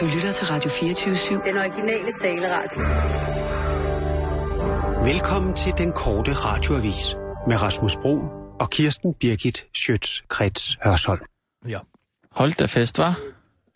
[0.00, 1.48] Du lytter til Radio 24-7.
[1.48, 2.80] Den originale taleradio.
[5.12, 7.14] Velkommen til den korte radioavis
[7.48, 8.14] med Rasmus Bro
[8.60, 11.20] og Kirsten Birgit Schøtz-Krets Hørsholm.
[11.68, 11.78] Ja.
[12.32, 13.14] Hold da fest, var.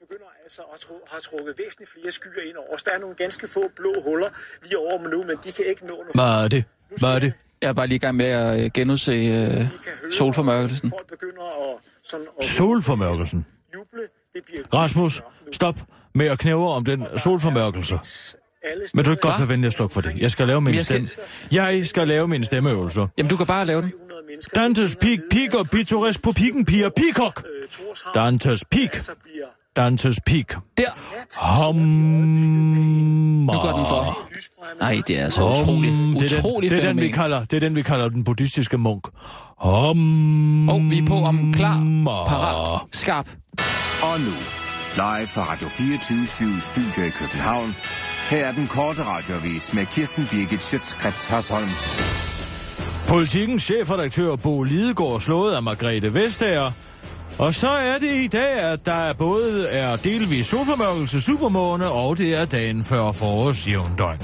[0.00, 2.82] begynder altså at tru, har trukket væsentligt flere skyer ind over os.
[2.82, 4.28] Der er nogle ganske få blå huller
[4.62, 6.14] lige over dem nu, men de kan ikke nå noget.
[6.14, 6.64] Hvad er det?
[6.98, 7.32] Hvad er det?
[7.62, 9.66] Jeg er bare lige i gang med at øh, genudse øh,
[10.12, 10.90] solformørkelsen.
[10.90, 13.46] Folk begynder at, sådan, at Solformørkelsen.
[13.74, 14.02] juble.
[14.34, 15.22] Det bliver Rasmus,
[15.52, 15.76] stop
[16.14, 17.98] med at knæve om den solformørkelse.
[18.94, 20.12] Vil du ikke godt være venlig at slukke for det?
[20.18, 21.24] Jeg skal lave min Jeg skal- stemme.
[21.52, 23.06] Jeg skal lave mine stemmeøvelser.
[23.18, 23.88] Jamen, du kan bare lave den.
[23.90, 24.60] 100 mennesker.
[24.60, 27.42] Dantes pik, pik og pittoresk på pikken, piger, pikok.
[27.70, 28.90] Torshavn, Dantes pik,
[29.76, 30.52] Dantes pik.
[30.78, 30.84] Der.
[31.36, 31.76] Hom.
[31.76, 34.18] Nu går den for.
[34.80, 35.92] Nej, det er så utroligt.
[36.20, 38.78] det, er den, det, er den, vi kalder, det er den, vi kalder den buddhistiske
[38.78, 39.04] munk.
[39.58, 40.68] Om.
[40.68, 41.76] Og vi er på om klar,
[42.28, 43.28] parat, skarp.
[44.02, 44.30] Og nu,
[44.94, 47.76] live fra Radio 24 Studio i København.
[48.30, 51.68] Her er den korte radiovis med Kirsten Birgit Schøtzgrads Hasholm.
[53.08, 56.72] Politikens chefredaktør Bo Lidegaard slået af Margrethe Vestager.
[57.38, 62.34] Og så er det i dag, at der både er delvis solformørkelse, supermåne, og det
[62.34, 64.18] er dagen før forårsjævndøgn.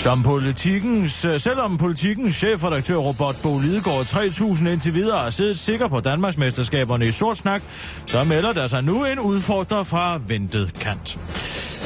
[0.00, 5.88] Som politikens, øh, selvom politikens chefredaktør Robert Bo Lidegaard 3000 indtil videre har siddet sikker
[5.88, 7.62] på Danmarksmesterskaberne i sort snak,
[8.06, 11.18] så melder der sig nu en udfordrer fra ventet kant.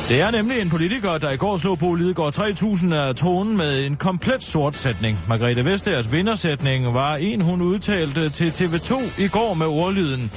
[0.08, 3.86] Det er nemlig en politiker, der i går slog Bo Lidegaard 3000 af tonen med
[3.86, 5.18] en komplet sort sætning.
[5.28, 10.30] Margrethe Vestagers vindersætning var en, hun udtalte til TV2 i går med ordlyden.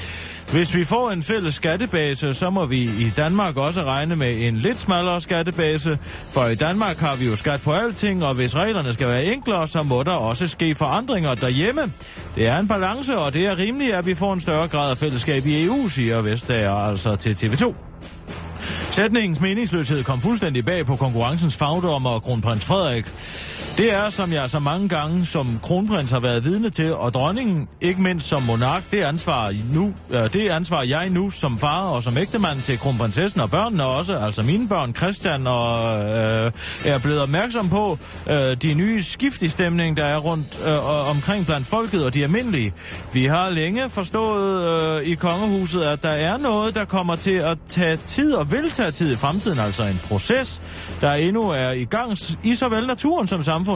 [0.51, 4.57] Hvis vi får en fælles skattebase, så må vi i Danmark også regne med en
[4.57, 5.99] lidt smallere skattebase,
[6.31, 9.67] for i Danmark har vi jo skat på alting, og hvis reglerne skal være enklere,
[9.67, 11.81] så må der også ske forandringer derhjemme.
[12.35, 14.97] Det er en balance, og det er rimeligt, at vi får en større grad af
[14.97, 17.73] fællesskab i EU, siger Vestager altså til TV2.
[18.91, 23.05] Sætningens meningsløshed kom fuldstændig bag på konkurrencens fagdommer og kronprins Frederik.
[23.78, 27.67] Det er, som jeg så mange gange som kronprins har været vidne til, og dronningen,
[27.82, 32.04] ikke mindst som monark, det ansvar, nu, øh, det ansvar jeg nu som far og
[32.04, 36.52] som ægtemand til kronprinsessen og børnene også, altså mine børn, Christian, og øh,
[36.86, 37.98] er blevet opmærksom på
[38.30, 42.23] øh, de nye skift i stemning, der er rundt øh, omkring blandt folket og de
[42.23, 42.73] almindelige.
[43.14, 47.58] Vi har længe forstået øh, i kongehuset, at der er noget, der kommer til at
[47.67, 50.61] tage tid og vil tage tid i fremtiden, altså en proces,
[51.02, 53.67] der endnu er i gang i såvel naturen som samfundet,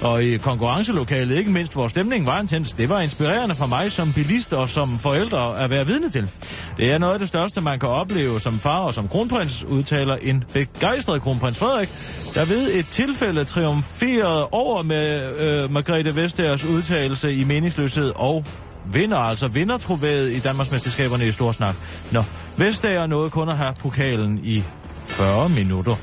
[0.00, 2.74] og i konkurrencelokalet, ikke mindst hvor stemningen var intens.
[2.74, 6.30] Det var inspirerende for mig som bilist og som forældre at være vidne til.
[6.76, 10.16] Det er noget af det største, man kan opleve som far og som kronprins, udtaler
[10.22, 11.88] en begejstret kronprins Frederik,
[12.34, 18.44] der ved et tilfælde triumferede over med øh, Margrethe Vestagers udtalelse i meningsløshed og
[18.92, 21.74] vinder, altså vinder troværet i Danmarksmesterskaberne i Storsnak.
[22.12, 22.22] Nå,
[22.56, 24.62] Vestager nåede kun at have pokalen i
[25.04, 25.96] 40 minutter.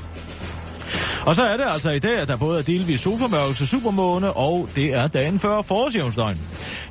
[1.26, 4.68] Og så er det altså i dag, at der både er delvis solformørkelse, supermåne, og
[4.76, 6.38] det er dagen før forårsjævnsdøgn.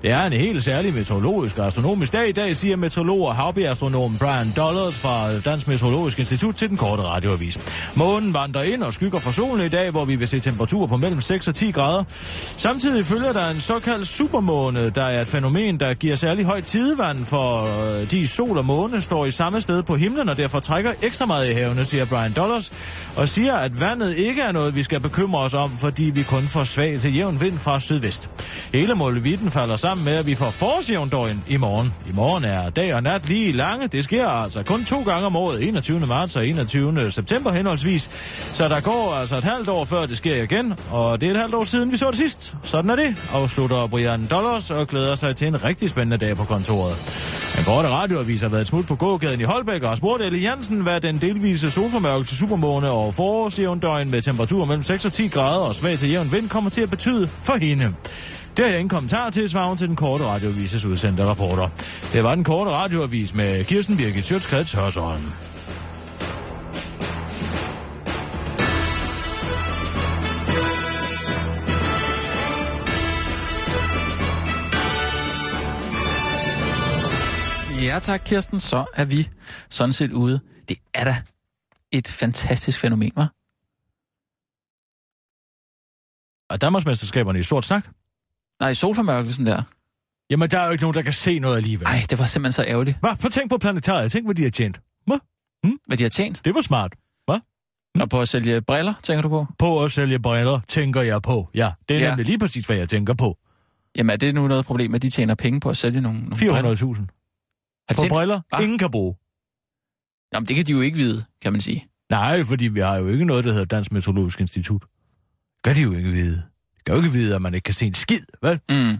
[0.01, 4.17] Det er en helt særlig meteorologisk og astronomisk dag i dag, siger meteorolog og havbjergastronom
[4.19, 7.59] Brian Dollars fra Dansk Meteorologisk Institut til den korte radioavis.
[7.95, 10.97] Månen vandrer ind og skygger for solen i dag, hvor vi vil se temperaturer på
[10.97, 12.03] mellem 6 og 10 grader.
[12.57, 17.25] Samtidig følger der en såkaldt supermåne, der er et fænomen, der giver særlig højt tidevand,
[17.25, 20.93] for øh, de sol og måne står i samme sted på himlen, og derfor trækker
[21.01, 22.71] ekstra meget i havene, siger Brian Dollars,
[23.15, 26.43] og siger, at vandet ikke er noget, vi skal bekymre os om, fordi vi kun
[26.43, 28.29] får svag til jævn vind fra sydvest.
[28.73, 31.93] Hele målevitten falder sammen med, at vi får forårsjævndøgn i morgen.
[32.09, 33.87] I morgen er dag og nat lige lange.
[33.87, 35.99] Det sker altså kun to gange om året, 21.
[35.99, 37.11] marts og 21.
[37.11, 38.09] september henholdsvis.
[38.53, 41.39] Så der går altså et halvt år, før det sker igen, og det er et
[41.39, 42.55] halvt år siden, vi så det sidst.
[42.63, 46.43] Sådan er det, afslutter Brian Dollars og glæder sig til en rigtig spændende dag på
[46.43, 46.95] kontoret.
[47.55, 50.81] Den korte radioavis har været et smut på gågaden i Holbæk og spurgte Ellie Jansen,
[50.81, 55.75] hvad den delvise solformørkelse, supermåne og forårsjævndøgn med temperatur mellem 6 og 10 grader og
[55.75, 57.95] svag til jævn vind kommer til at betyde for hende.
[58.57, 61.69] Det har jeg ingen kommentar til, svarer til den korte radioavises udsendte rapporter.
[62.13, 65.23] Det var den korte radioavis med Kirsten Birgit Sjøtskreds Hørsholm.
[77.83, 78.59] Ja tak, Kirsten.
[78.59, 79.29] Så er vi
[79.69, 80.39] sådan set ude.
[80.69, 81.15] Det er da
[81.91, 83.42] et fantastisk fænomen, var?
[86.53, 87.87] Og Danmarksmesterskaberne i sort snak?
[88.61, 89.61] Nej, solformørkelsen der.
[90.29, 91.87] Jamen, der er jo ikke nogen, der kan se noget alligevel.
[91.87, 93.15] Ej, det var simpelthen så ærgerligt, Hvad?
[93.21, 94.11] Prøv tænk på planetariet.
[94.11, 94.81] Tænk, hvad de har tjent.
[95.05, 95.17] Hvad?
[95.87, 96.41] hvad de har tjent.
[96.45, 96.93] Det var smart.
[97.99, 99.45] Og på at sælge briller, tænker du på?
[99.59, 101.49] På at sælge briller, tænker jeg på.
[101.55, 102.09] Ja, det er ja.
[102.09, 103.37] Nemlig lige præcis, hvad jeg tænker på.
[103.97, 106.35] Jamen, er det nu noget problem, at de tjener penge på at sælge nogle, nogle
[106.51, 106.75] briller?
[106.75, 106.85] 400.000
[107.87, 109.15] Har de på tjent- briller, Ah, ingen kan bruge.
[110.33, 111.87] Jamen, det kan de jo ikke vide, kan man sige.
[112.09, 114.83] Nej, fordi vi har jo ikke noget, der hedder Dansk Meteorologisk Institut.
[115.63, 116.35] Gør de jo ikke vide.
[116.35, 118.59] De kan jo ikke vide, at man ikke kan se en skid, vel?
[118.69, 118.97] Mm.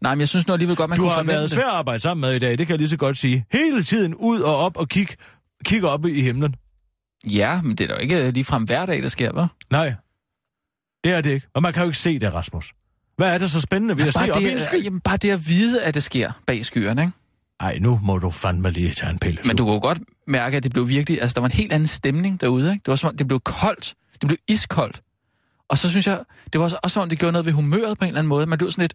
[0.00, 1.50] Nej, men jeg synes nu alligevel godt, man Du kunne har forvente været det.
[1.50, 3.46] svær at arbejde sammen med i dag, det kan jeg lige så godt sige.
[3.52, 5.08] Hele tiden ud og op og kig,
[5.64, 6.54] kig op i himlen.
[7.30, 9.66] Ja, men det er da jo ikke ligefrem hver dag, der sker, hva'?
[9.70, 9.94] Nej,
[11.04, 11.46] det er det ikke.
[11.54, 12.72] Og man kan jo ikke se det, Rasmus.
[13.16, 14.84] Hvad er der så spændende ved at se bare, op i en det, sky?
[14.84, 17.12] jamen, bare det at vide, at det sker bag skyerne, ikke?
[17.60, 19.40] Ej, nu må du fandme lige tage en pille.
[19.44, 21.22] Men du kunne godt mærke, at det blev virkelig...
[21.22, 22.82] Altså, der var en helt anden stemning derude, ikke?
[22.84, 23.94] Det var som om, det blev koldt.
[24.20, 25.00] Det blev iskoldt.
[25.68, 28.04] Og så synes jeg, det var også, også om, det gjorde noget ved humøret på
[28.04, 28.46] en eller anden måde.
[28.46, 28.94] Man blev sådan lidt...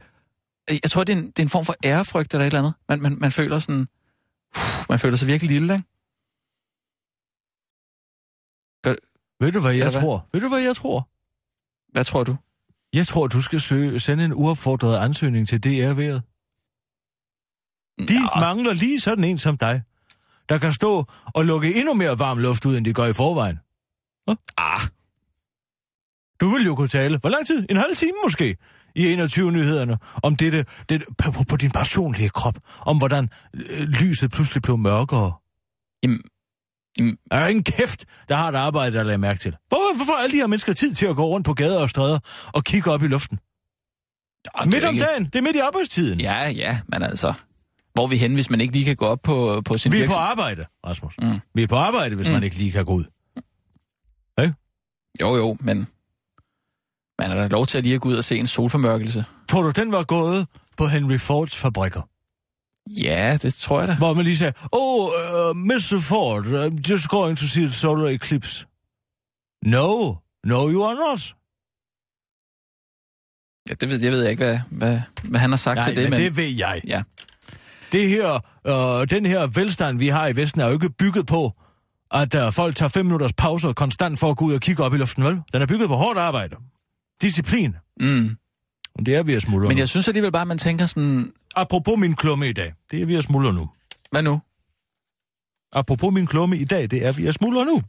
[0.83, 2.73] Jeg tror, det er en, det er en form for ærefrygt eller et eller andet.
[2.89, 3.87] Man, man, man føler sådan...
[4.89, 5.85] Man føler sig virkelig lille, ikke?
[9.39, 10.01] Ved du, hvad jeg Eller hvad?
[10.01, 10.27] tror?
[10.33, 11.09] Ved du, hvad jeg tror?
[11.91, 12.35] Hvad tror du?
[12.93, 16.21] Jeg tror, du skal søge, sende en uopfordret ansøgning til DR-været.
[18.07, 19.83] De Nå, mangler lige sådan en som dig,
[20.49, 23.59] der kan stå og lukke endnu mere varm luft ud, end de gør i forvejen.
[24.57, 24.81] Ah,
[26.41, 27.17] Du vil jo kunne tale.
[27.17, 27.65] Hvor lang tid?
[27.69, 28.57] En halv time måske?
[28.95, 29.97] I 21-nyhederne.
[30.23, 32.57] Om dette, dette på, på, på din personlige krop.
[32.79, 35.33] Om hvordan øh, lyset pludselig blev mørkere.
[36.03, 36.21] jamen,
[36.97, 39.55] jamen, Der er ingen kæft, der har et arbejde, der lader mærke til.
[39.67, 41.89] Hvor, hvorfor har alle de her mennesker tid til at gå rundt på gader og
[41.89, 42.19] stræder
[42.53, 43.37] og kigge op i luften?
[43.37, 45.25] det er Midt om ikke- dagen.
[45.25, 46.19] Det er midt i arbejdstiden.
[46.21, 47.33] Ja, ja, men altså...
[47.93, 49.97] Hvor er vi hen, hvis man ikke lige kan gå op på, på sin Vi
[49.97, 50.27] er på virksomhed?
[50.29, 51.13] arbejde, Rasmus.
[51.21, 51.39] Mm.
[51.53, 52.33] Vi er på arbejde, hvis Mm.
[52.33, 53.03] man ikke lige kan gå ud.
[55.21, 55.87] Jo, jo, men...
[57.19, 59.25] Man har da lov til at lige at gå ud og se en solformørkelse.
[59.49, 62.01] Tror du, den var gået på Henry Fords fabrikker?
[62.89, 63.95] Ja, det tror jeg da.
[63.97, 65.99] Hvor man lige sagde, oh, uh, Mr.
[66.01, 68.65] Ford, I'm just going to see the solar eclipse.
[69.65, 70.13] No,
[70.45, 71.35] no you are not.
[73.69, 76.09] Ja, det ved, jeg ved ikke, hvad, hvad, hvad han har sagt Nej, til det,
[76.09, 76.81] men det ved jeg.
[76.87, 77.01] Ja.
[77.91, 78.33] Det her,
[78.67, 81.53] øh, den her velstand, vi har i Vesten, er jo ikke bygget på,
[82.11, 84.93] at uh, folk tager fem minutters pauser konstant for at gå ud og kigge op
[84.93, 85.41] i luften, vel?
[85.53, 86.55] Den er bygget på hårdt arbejde.
[87.21, 87.75] Disciplin.
[87.99, 88.37] Mm.
[88.95, 89.79] Og det er vi at smuldre Men nu.
[89.79, 93.05] jeg synes alligevel bare, at man tænker sådan, Apropos min klumme i dag, det er
[93.05, 93.69] vi at smuldre nu.
[94.11, 94.41] hvad nu?
[95.73, 97.81] Apropos min klumme i dag, det er vi at smuldre nu.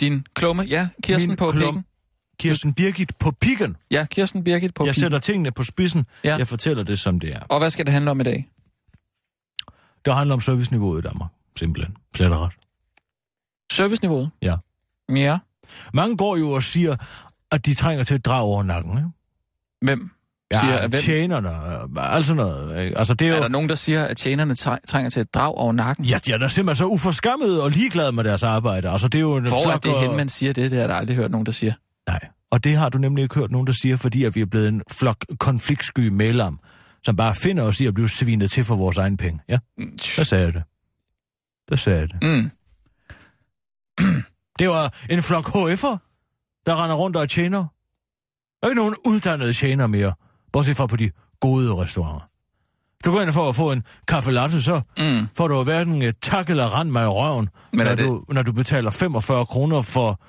[0.00, 0.62] Din klumme?
[0.62, 1.84] Ja, Kirsten Min på klum- pikken.
[2.38, 3.76] Kirsten Birgit på pikken.
[3.90, 5.00] Ja, Kirsten Birgit på Jeg pikken.
[5.00, 6.06] sætter tingene på spidsen.
[6.24, 6.36] Ja.
[6.36, 7.40] Jeg fortæller det, som det er.
[7.48, 8.48] Og hvad skal det handle om i dag?
[10.04, 11.30] Det handler om serviceniveauet i Danmark.
[11.58, 11.96] Simpelthen.
[12.16, 12.52] Slet og ret.
[13.72, 14.30] Serviceniveauet?
[14.42, 14.56] Ja.
[15.16, 15.38] Ja.
[15.92, 16.96] Mange går jo og siger,
[17.52, 18.98] at de trænger til at drage over nakken.
[18.98, 19.08] Ikke?
[19.82, 20.10] Hvem?
[20.52, 21.00] Ja, Siger, at hvem?
[21.00, 21.50] tjenerne,
[22.02, 22.84] altså noget.
[22.84, 22.98] Ikke?
[22.98, 23.42] Altså, det er Er jo...
[23.42, 26.04] der nogen, der siger, at tjenerne træ- trænger til et drag over nakken?
[26.04, 28.90] Ja, de er da simpelthen så uforskammede og ligeglade med deres arbejde.
[28.90, 30.86] Altså, det er jo en For at det er hende, man siger det, det har
[30.88, 31.72] jeg aldrig hørt nogen, der siger.
[32.08, 34.46] Nej, og det har du nemlig ikke hørt nogen, der siger, fordi at vi er
[34.46, 36.58] blevet en flok konfliktsky medlem,
[37.04, 39.40] som bare finder os i at blive svinet til for vores egen penge.
[39.48, 39.58] Ja,
[40.16, 40.62] der sagde jeg det.
[41.68, 42.22] Der sagde jeg det.
[42.22, 42.50] Mm.
[44.58, 46.07] Det var en flok HF'er,
[46.68, 47.58] der render rundt og er tjener.
[47.58, 50.12] Der er ikke nogen uddannede tjener mere,
[50.52, 51.10] bortset fra på de
[51.40, 52.26] gode restauranter.
[53.04, 55.26] Du går ind for at få en kaffe latte, så Mm.
[55.36, 58.24] får du hverken et tak eller rand mig i røven, Men er når, det- du,
[58.28, 60.20] når du betaler 45 kroner for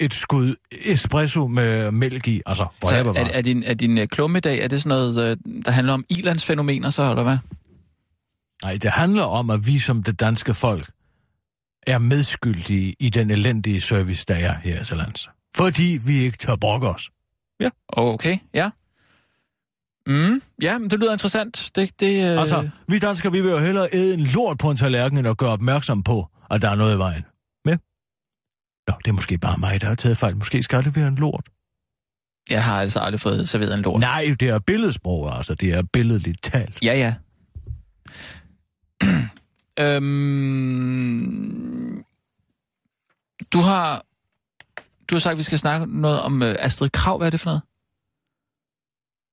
[0.00, 0.54] et skud
[0.86, 2.40] espresso med mælk i.
[2.46, 4.98] Altså, Så er, var er din, er din øh, klumme i dag, er det sådan
[4.98, 7.38] noget, øh, der handler om ilandsfænomener så, eller hvad?
[8.62, 10.90] Nej, det handler om, at vi som det danske folk
[11.86, 15.28] er medskyldige i den elendige service, der er her til lands.
[15.56, 17.10] Fordi vi ikke tør brokke os.
[17.88, 18.70] Okay, ja.
[20.06, 21.70] Mm, ja, men det lyder interessant.
[21.74, 22.40] Det, det, øh...
[22.40, 25.36] Altså, vi danskere, vi vil jo hellere æde en lort på en tallerken, end at
[25.36, 27.22] gøre opmærksom på, at der er noget i vejen.
[27.64, 27.76] Med?
[28.88, 30.36] Nå, det er måske bare mig, der har taget fejl.
[30.36, 31.48] Måske skal det være en lort.
[32.50, 34.00] Jeg har altså aldrig fået serveret en lort.
[34.00, 35.54] Nej, det er billedsprog, altså.
[35.54, 36.78] Det er billedligt talt.
[36.82, 37.14] Ja, ja.
[39.84, 41.24] øhm,
[43.52, 44.04] du har
[45.10, 47.16] du har sagt, at vi skal snakke noget om uh, Astrid Krav.
[47.18, 47.62] Hvad er det for noget?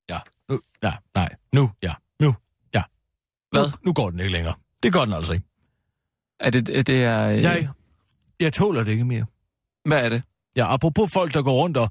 [0.09, 2.35] Ja, nu, ja, nej, nu, ja, nu,
[2.75, 2.83] ja.
[3.51, 3.65] Hvad?
[3.65, 4.53] Nu, nu går den ikke længere.
[4.83, 5.45] Det gør den altså ikke.
[6.39, 7.29] Er det, det er...
[7.29, 7.69] Øh, Jeg,
[8.39, 9.25] jeg tåler det ikke mere.
[9.85, 10.23] Hvad er det?
[10.55, 11.89] Ja, apropos folk, der går rundt og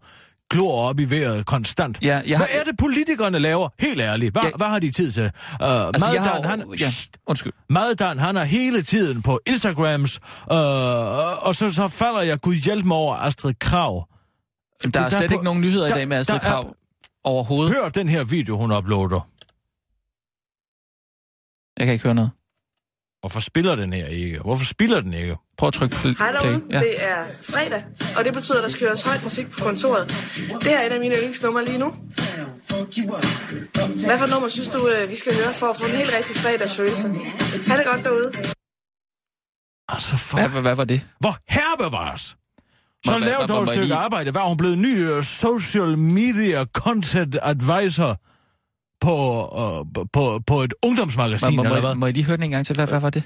[0.51, 1.99] glor op i vejret konstant.
[2.03, 3.69] Ja, jeg har, Hvad er det, politikerne laver?
[3.79, 4.33] Helt ærligt.
[4.35, 4.51] Hvad, Ja.
[4.57, 5.23] hvad har de tid til?
[5.25, 5.31] Uh,
[5.61, 6.87] Altså, jeg har, Maddan, han, ja,
[7.27, 7.53] undskyld.
[7.69, 12.85] Maddan, han er hele tiden på Instagrams, uh, og så, så falder jeg gud hjælp
[12.85, 14.09] mig over Astrid Krav.
[14.83, 16.51] Der er der slet på- ikke nogen nyheder i der- dag med Astrid der er-
[16.51, 16.75] Krav
[17.25, 17.75] overhovedet.
[17.75, 19.29] Hør den her video, hun uploader.
[21.79, 22.31] Jeg kan ikke høre noget.
[23.21, 24.39] Hvorfor spiller den her ikke?
[24.41, 25.37] Hvorfor spiller den ikke?
[25.59, 26.51] Prøv at trykke pl- Hej play.
[26.51, 26.81] derude, Ja.
[26.81, 27.85] det er fredag,
[28.17, 30.09] og det betyder, at der skal høres højt musik på kontoret.
[30.63, 31.95] Det er et af mine yndlingsnumre lige nu.
[34.07, 36.37] Hvad for nummer synes du, øh, vi skal høre for at få en helt rigtig
[36.37, 37.09] fredagsfølelse?
[37.67, 38.33] Ha' det godt derude.
[39.89, 40.37] Altså, for...
[40.39, 41.01] Hvad, hvad, hvad var det?
[41.19, 42.37] Hvor herbevares!
[43.07, 44.31] Så lav dog et stykke arbejde.
[44.31, 48.17] Hvad er hun blevet ny øh, social media content advisor
[49.01, 49.17] på,
[49.63, 51.95] uh, på, på et ungdomsmagasin, Må, må, eller hvad?
[51.95, 52.75] må jeg lige høre den en gang til?
[52.75, 53.25] Hvad, hvad var det?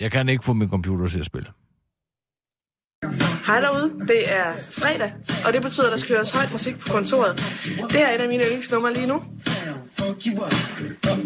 [0.00, 1.48] Jeg kan ikke få min computer til at spille.
[3.46, 4.52] Hej derude, det er
[4.82, 5.12] fredag,
[5.46, 7.36] og det betyder, at der skal høres højt musik på kontoret.
[7.90, 9.18] Det er et af mine yndlingsnumre lige nu.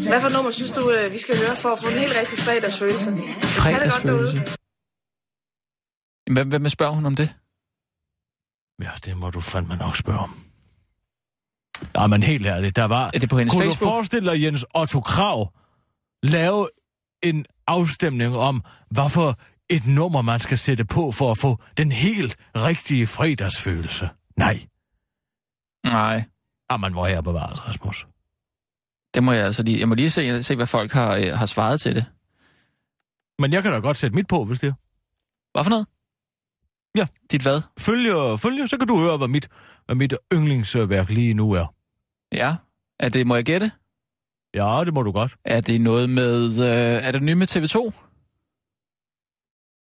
[0.09, 2.39] Hvad for nummer synes du, øh, vi skal høre for at få en helt rigtig
[2.39, 3.11] fredagsfølelse?
[3.43, 4.39] Fredagsfølelse.
[6.33, 7.35] Hvem, hvem spørger hun om det?
[8.83, 10.45] Ja, det må du fandme nok spørge om.
[11.95, 13.11] Nej, men helt ærligt, der var...
[13.15, 13.89] Er det på hendes Kunne Facebook?
[13.89, 15.53] du forestille dig, Jens Otto Krav
[16.23, 16.69] lave
[17.23, 19.39] en afstemning om, hvorfor
[19.71, 24.09] et nummer, man skal sætte på for at få den helt rigtige fredagsfølelse?
[24.37, 24.67] Nej.
[25.85, 26.23] Nej,
[26.71, 28.07] Jamen, hvor her bevares, Rasmus.
[29.15, 29.79] det må jeg altså lige...
[29.79, 32.05] Jeg må lige se, se hvad folk har, øh, har svaret til det.
[33.39, 34.73] Men jeg kan da godt sætte mit på, hvis det er.
[35.53, 35.87] Hvad for noget?
[36.99, 37.07] Ja.
[37.33, 37.61] Dit hvad?
[37.79, 39.49] Følge, følge, så kan du høre, hvad mit,
[39.87, 41.75] hvad mit yndlingsværk lige nu er.
[42.33, 42.57] Ja.
[43.01, 43.71] Er det, må jeg gætte?
[44.55, 45.37] Ja, det må du godt.
[45.45, 46.59] Er det noget med...
[46.59, 47.93] Øh, er det nye med TV2?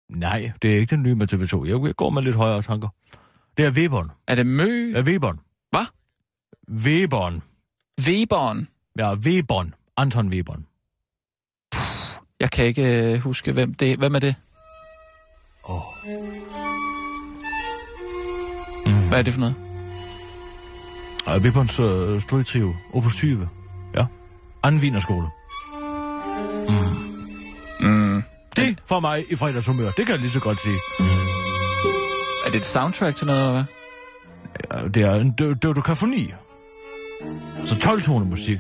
[0.10, 1.86] Nej, det er ikke den nye med TV2.
[1.86, 2.88] Jeg går med lidt højere tanker.
[3.58, 4.12] Det er Weberen.
[4.28, 4.92] Er det Mø?
[4.96, 5.40] Ja, Weberen.
[5.70, 5.86] Hvad?
[6.72, 7.44] Weberen.
[8.08, 8.68] Weberen?
[9.00, 9.74] Ja, Weberen.
[9.98, 10.66] Anton Weberen.
[12.40, 14.36] Jeg kan ikke øh, huske, hvem det Hvem er det?
[15.70, 16.67] Åh.
[19.08, 19.56] Hvad er det for noget?
[21.26, 22.76] Og Weberens øh, strygtrio.
[22.94, 23.50] Opus 20.
[23.96, 24.06] Ja.
[24.64, 25.28] Anden Wienerskole.
[27.80, 28.24] Mm.
[28.56, 29.92] Det får mig i fredagshumør.
[29.92, 30.78] Det kan jeg lige så godt sige.
[32.46, 33.64] Er det et soundtrack til noget, eller hvad?
[34.82, 36.34] Ja, Det er en dødokafoni.
[37.66, 38.60] Så 12-tone musik.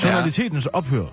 [0.00, 1.04] Tonalitetens ophør.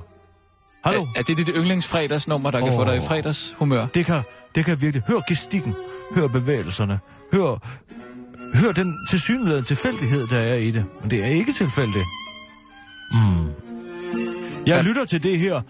[0.84, 1.02] Hallo?
[1.04, 2.76] Er, er det dit yndlingsfredagsnummer, der kan Åh.
[2.76, 3.86] få dig i fredagshumør?
[3.86, 4.22] Det kan,
[4.56, 5.04] det kan virkelig...
[5.08, 5.76] Hør gestikken.
[6.16, 7.00] Hør bevægelserne.
[7.34, 7.58] Hør,
[8.54, 10.86] hør den tilsyneladende tilfældighed, der er i det.
[11.02, 12.06] Men det er ikke tilfældigt.
[13.12, 13.46] Mm.
[14.66, 14.82] Jeg Ja.
[14.82, 15.62] lytter til det her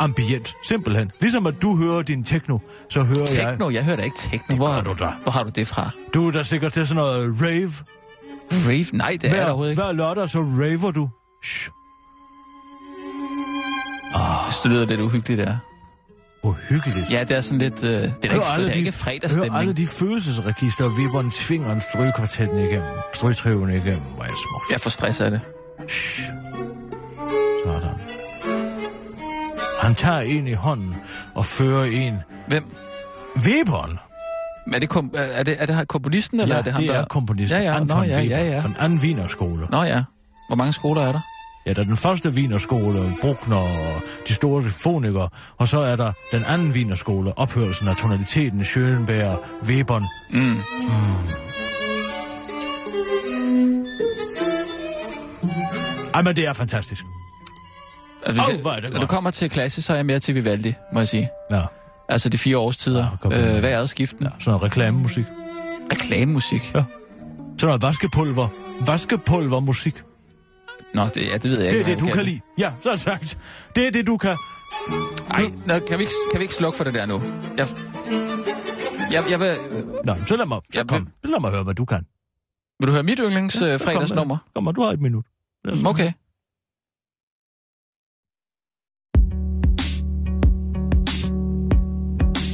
[0.00, 1.10] ambient, simpelthen.
[1.20, 2.58] Ligesom at du hører din techno,
[2.90, 3.48] så hører jeg...
[3.48, 3.70] Techno?
[3.70, 4.56] Jeg hører da ikke techno.
[4.56, 5.08] Hvor, har du da.
[5.22, 5.90] hvor har du det fra?
[6.14, 7.72] Du er da sikkert til sådan noget rave.
[8.52, 8.84] Rave?
[8.92, 9.82] Nej, det er jeg overhovedet ikke.
[9.82, 11.08] hver lørdag, så raver du.
[11.44, 11.70] Shh.
[14.62, 15.56] Det lyder lidt uhyggeligt, der.
[16.44, 17.10] Uhyggeligt.
[17.10, 17.84] Ja, det er sådan lidt...
[17.84, 19.52] Øh, det er da ikke, det er ikke fredagsstemning.
[19.52, 22.88] Hør alle de følelsesregister, Viberen tvinger en strygkvartetten igennem.
[23.14, 24.00] Strygtriven igennem.
[24.14, 24.70] Hvor det smukt.
[24.70, 25.40] Jeg får stress af det.
[25.88, 26.22] Shh.
[27.64, 27.90] Sådan.
[29.80, 30.94] Han tager en i hånden
[31.34, 32.14] og fører en.
[32.48, 32.76] Hvem?
[33.36, 33.98] Weberen?
[34.72, 37.00] Er det, kom, er det, er det komponisten, eller ja, er det ham, det der...
[37.00, 38.60] er komponisten Ja, ja, Anton nå, ja, Weber ja, ja.
[38.60, 39.66] fra den anden Wienerskole.
[39.70, 40.02] Nå ja.
[40.48, 41.20] Hvor mange skoler er der?
[41.66, 45.28] Ja, der er den første Wienerskole, Bruckner og de store symfonikere,
[45.58, 50.04] og så er der den anden Wienerskole, ophørelsen af tonaliteten, Schönberg, Webern.
[50.32, 50.60] Mm.
[56.14, 57.04] Ej, men det er fantastisk.
[58.26, 60.06] Altså, hvis Åh, jeg- hvor er det når du kommer til klasse, så er jeg
[60.06, 61.28] mere til Vivaldi, må jeg sige.
[61.50, 61.62] Ja,
[62.08, 63.18] Altså de fire årstider.
[63.30, 64.24] Ja, øh, hvad er skiften?
[64.24, 65.24] ja sådan noget reklamemusik.
[65.92, 66.74] Reklamemusik.
[66.74, 66.84] Ja.
[67.58, 68.48] Sådan noget vaskepulver.
[68.86, 70.02] Vaskepulvermusik.
[70.94, 71.80] Nå, det, ja, det ved jeg Det ikke.
[71.80, 72.40] er det, du man kan lide.
[72.58, 73.38] Ja, så det sagt.
[73.76, 74.36] Det er det, du kan.
[75.30, 77.22] Ej, nå, kan, vi ikke, kan vi ikke slukke for det der nu?
[77.58, 77.66] Jeg,
[79.12, 79.56] jeg, jeg vil,
[80.06, 81.08] Nå, så lad mig, så Ja, kom.
[81.24, 82.06] Så lad mig høre, hvad du kan.
[82.80, 84.36] vil du høre mit yndlings øh, fredagsnummer?
[84.54, 85.24] Kom, kom, du har et minut.
[85.86, 86.12] Okay.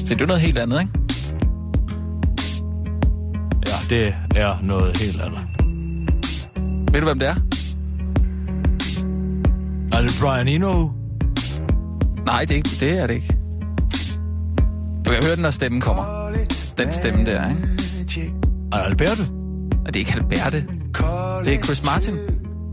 [0.07, 0.93] Så det er noget helt andet, ikke?
[3.67, 5.41] Ja, det er noget helt andet.
[6.93, 7.35] Ved du, hvem det er?
[9.93, 10.89] Er det Brian Eno?
[12.27, 13.37] Nej, det er, ikke, det er det ikke.
[15.05, 16.31] Du kan høre den, når stemmen kommer.
[16.79, 17.63] Den stemme der, ikke?
[18.73, 19.23] Er det Alberto?
[19.87, 20.67] Og det er ikke Alberte.
[21.45, 22.15] Det er Chris Martin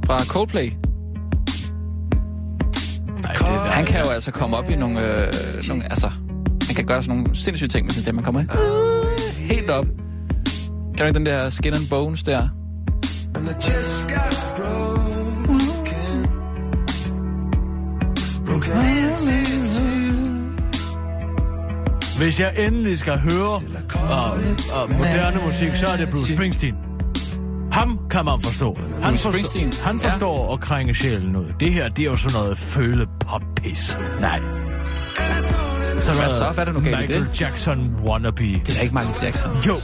[0.05, 0.71] fra Coldplay.
[3.21, 4.99] Nej, det er Han kan jo altså komme op i nogle...
[4.99, 5.33] Øh,
[5.67, 6.11] nogle altså,
[6.65, 8.21] han kan gøre sådan nogle sindssyge ting med sin stemme.
[8.21, 8.41] Han kommer
[9.37, 9.85] helt op.
[9.85, 12.49] Kan du ikke den der Skin and Bones der?
[22.17, 26.75] Hvis jeg endelig skal høre uh, uh, moderne musik, så er det Bruce Springsteen.
[27.71, 28.77] Ham kan man forstå.
[29.03, 31.45] Han, forstår, han forstår at krænge sjælen ud.
[31.59, 33.05] Det her, det er jo sådan noget føle
[33.55, 33.97] pis.
[34.21, 34.39] Nej.
[35.99, 36.51] Sådan Hvad så?
[36.53, 37.41] Hvad er der nu galt i Michael det?
[37.41, 38.43] Jackson wannabe.
[38.43, 39.51] Det er da ikke Michael Jackson.
[39.67, 39.75] Jo.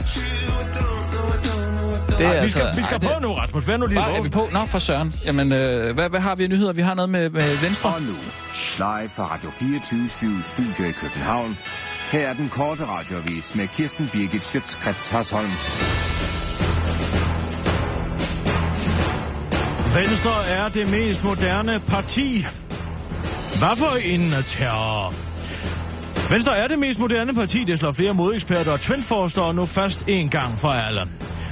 [2.08, 3.68] Det er vi altså- skal, vi skal ej, det- på nu, Rasmus.
[3.68, 4.48] Vær nu lige Bare, er vi på?
[4.52, 5.12] Nå, for søren.
[5.26, 6.72] Jamen, øh, hvad, hvad har vi af nyheder?
[6.72, 7.94] Vi har noget med, med Venstre.
[7.94, 8.12] Og nu,
[8.54, 11.58] live fra Radio 24 Studio i København.
[12.12, 15.50] Her er den korte radiovis med Kirsten Birgit Schøtzgrads Hasholm.
[19.94, 22.46] Venstre er det mest moderne parti.
[23.58, 25.14] Hvad for en terror?
[26.30, 30.28] Venstre er det mest moderne parti, det slår flere modeksperter og trendforskere nu fast en
[30.28, 31.08] gang for alle.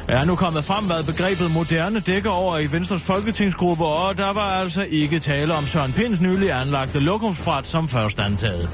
[0.09, 4.53] Er nu kommet frem, hvad begrebet moderne dækker over i Venstres folketingsgruppe, og der var
[4.61, 8.71] altså ikke tale om Søren Pinds nylig anlagte lokumsbræt som først antaget.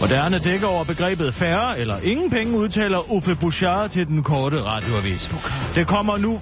[0.00, 5.30] Moderne dækker over begrebet færre eller ingen penge, udtaler Uffe Bouchard til den korte radioavis.
[5.74, 6.40] Det kommer nu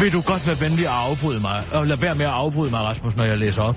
[0.00, 2.80] vil du godt være venlig at afbryde mig, og lad være med at afbryde mig,
[2.80, 3.76] Rasmus, når jeg læser op.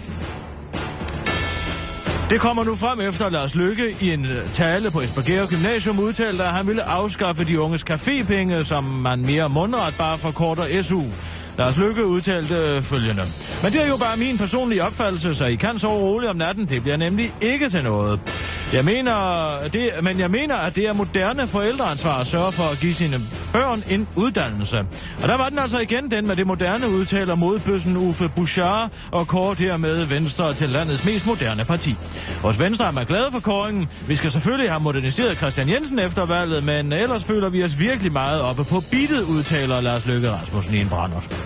[2.35, 6.43] Det kommer nu frem efter Lars Lykke i en øh, tale på Esbjerg Gymnasium udtalte,
[6.43, 11.01] at han ville afskaffe de unges cafépenge, som man mere mundret bare forkorter SU.
[11.57, 13.23] Lars Lykke udtalte øh, følgende.
[13.63, 16.65] Men det er jo bare min personlige opfattelse, så I kan sove roligt om natten.
[16.65, 18.19] Det bliver nemlig ikke til noget.
[18.73, 19.13] Jeg mener,
[19.73, 23.21] det, men jeg mener, at det er moderne forældreansvar at sørge for at give sine
[23.53, 24.77] børn en uddannelse.
[25.21, 29.27] Og der var den altså igen, den med det moderne udtaler modbøssen Uffe Bouchard og
[29.27, 31.95] kort hermed Venstre til landets mest moderne parti.
[32.41, 33.87] Hos Venstre er man glade for kåringen.
[34.07, 38.11] Vi skal selvfølgelig have moderniseret Christian Jensen efter valget, men ellers føler vi os virkelig
[38.11, 41.44] meget oppe på bittet, udtaler Lars Løkke Rasmussen i en brændert.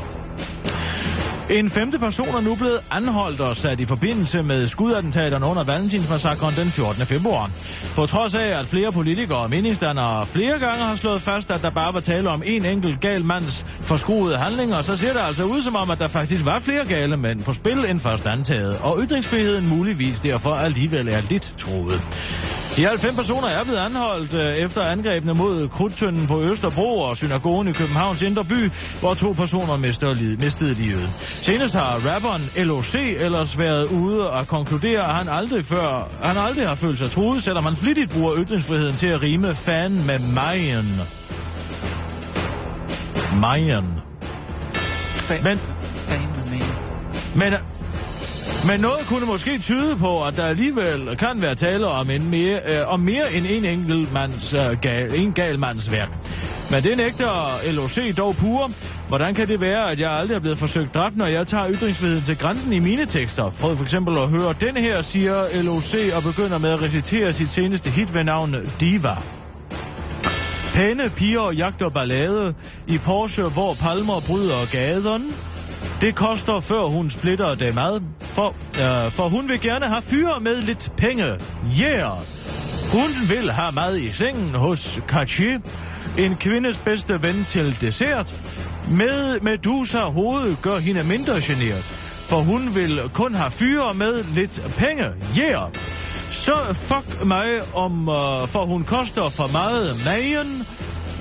[1.49, 6.55] En femte person er nu blevet anholdt og sat i forbindelse med skudattentaterne under Valentinsmassakren
[6.55, 7.05] den 14.
[7.05, 7.51] februar.
[7.95, 11.69] På trods af, at flere politikere og meningsdannere flere gange har slået fast, at der
[11.69, 15.61] bare var tale om en enkelt gal mands forskruede handlinger, så ser det altså ud
[15.61, 19.03] som om, at der faktisk var flere gale mænd på spil end først antaget, og
[19.03, 22.01] ytringsfriheden muligvis derfor alligevel er lidt troet.
[22.75, 27.67] De 90 personer er blevet anholdt øh, efter angrebene mod Krudtønden på Østerbro og synagogen
[27.67, 31.09] i Københavns Indre By, hvor to personer mistede, li- mistede livet.
[31.41, 36.67] Senest har rapperen LOC ellers været ude og konkludere, at han aldrig før han aldrig
[36.67, 40.19] har følt sig truet, selvom han flittigt bruger ytringsfriheden til at rime fan med.
[43.41, 43.85] Mayen.
[45.17, 45.59] Fan, Men-
[46.07, 46.63] fan med mig.
[47.35, 47.53] Men,
[48.67, 52.59] men noget kunne måske tyde på, at der alligevel kan være tale om, en mere,
[52.65, 56.09] øh, om mere end en enkelt mands, øh, gal, en gal mands værk.
[56.71, 58.69] Men det nægter LOC dog pure.
[59.07, 62.23] Hvordan kan det være, at jeg aldrig er blevet forsøgt dræbt, når jeg tager ytringsfriheden
[62.23, 63.49] til grænsen i mine tekster?
[63.49, 67.49] Prøv for eksempel at høre den her, siger LOC og begynder med at recitere sit
[67.49, 69.17] seneste hit ved navn Diva.
[70.73, 72.53] Pæne piger jagter ballade
[72.87, 75.33] i Porsche, hvor palmer bryder gaden.
[76.01, 80.39] Det koster, før hun splitter det mad, for, øh, for hun vil gerne have fyre
[80.39, 81.25] med lidt penge.
[81.81, 82.17] Yeah!
[82.91, 85.57] Hun vil have mad i sengen hos Kachi,
[86.17, 88.35] en kvindes bedste ven til dessert.
[88.91, 91.83] Med Medusa hoved gør hende mindre generet,
[92.27, 95.05] for hun vil kun have fyre med lidt penge.
[95.39, 95.69] Yeah!
[96.31, 100.67] Så fuck mig om, øh, for hun koster for meget magen,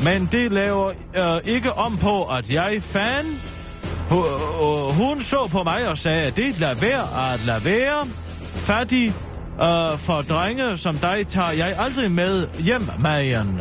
[0.04, 3.24] men det laver øh, ikke om på, at jeg fan.
[4.08, 4.24] Hun,
[4.94, 8.08] hun så på mig og sagde, at det lad være at lade være.
[8.54, 13.60] Fattig uh, for drenge som dig tager jeg aldrig med hjem, Marian.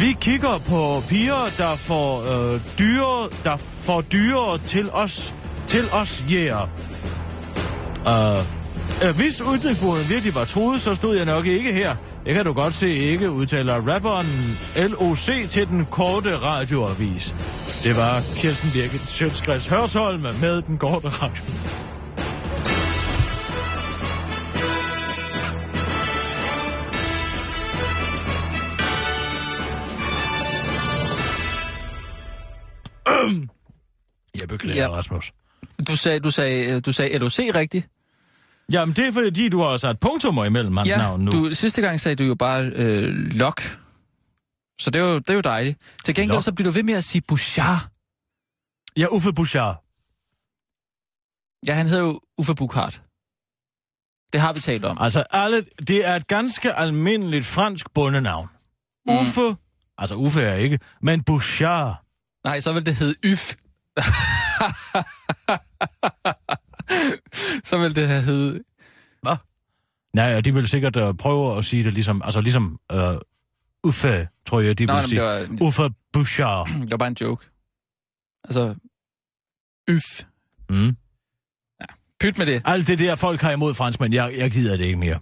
[0.00, 5.34] Vi kigger på piger, der får øh, uh, dyre, der får dyre til os,
[5.66, 6.68] til os yeah.
[8.06, 8.61] Uh,
[9.10, 11.96] hvis ytringsfriheden virkelig var truet, så stod jeg nok ikke her.
[12.26, 14.26] Det kan du godt se ikke, udtaler rapperen
[14.76, 17.34] LOC til den korte radioavis.
[17.84, 21.44] Det var Kirsten Birgit Sjøtskreds Hørsholm med den korte radio.
[34.40, 34.88] Jeg beklager, Ja.
[34.90, 35.32] Rasmus.
[35.88, 37.88] Du sagde, du sagde, du sagde LOC rigtigt.
[38.72, 41.30] Jamen, det er fordi, du har sat punktummer imellem hans Ja, navn nu.
[41.30, 43.62] du, sidste gang sagde du jo bare øh, Lok.
[44.80, 45.78] Så det er, jo, det er jo dejligt.
[46.04, 46.42] Til gengæld Lok.
[46.42, 47.88] så bliver du ved med at sige Bouchard.
[48.96, 49.84] Ja, Uffe Bouchard.
[51.66, 53.02] Ja, han hedder jo Uffe Buchhardt.
[54.32, 54.96] Det har vi talt om.
[55.00, 58.48] Altså, alle, det er et ganske almindeligt fransk bundenavn.
[59.06, 59.14] Mm.
[59.14, 59.56] Uffe,
[59.98, 62.02] altså Uffe er ikke, men Bouchard.
[62.44, 63.54] Nej, så vil det hedde Yf.
[67.68, 68.62] så vil det have hedde...
[69.22, 69.36] Hvad?
[70.14, 72.98] Nej, de vil sikkert uh, prøve at sige det ligesom, altså ligesom uh,
[73.84, 75.20] Uffe, tror jeg, de Nå, vil sige.
[75.20, 76.68] det var, Uffe Bouchard.
[76.80, 77.46] det var bare en joke.
[78.44, 78.74] Altså,
[79.88, 80.24] Yf.
[80.70, 80.96] Mm.
[82.20, 82.62] Pyt med det.
[82.64, 85.18] Alt det der, folk har imod franskmænd, jeg, jeg gider det ikke mere.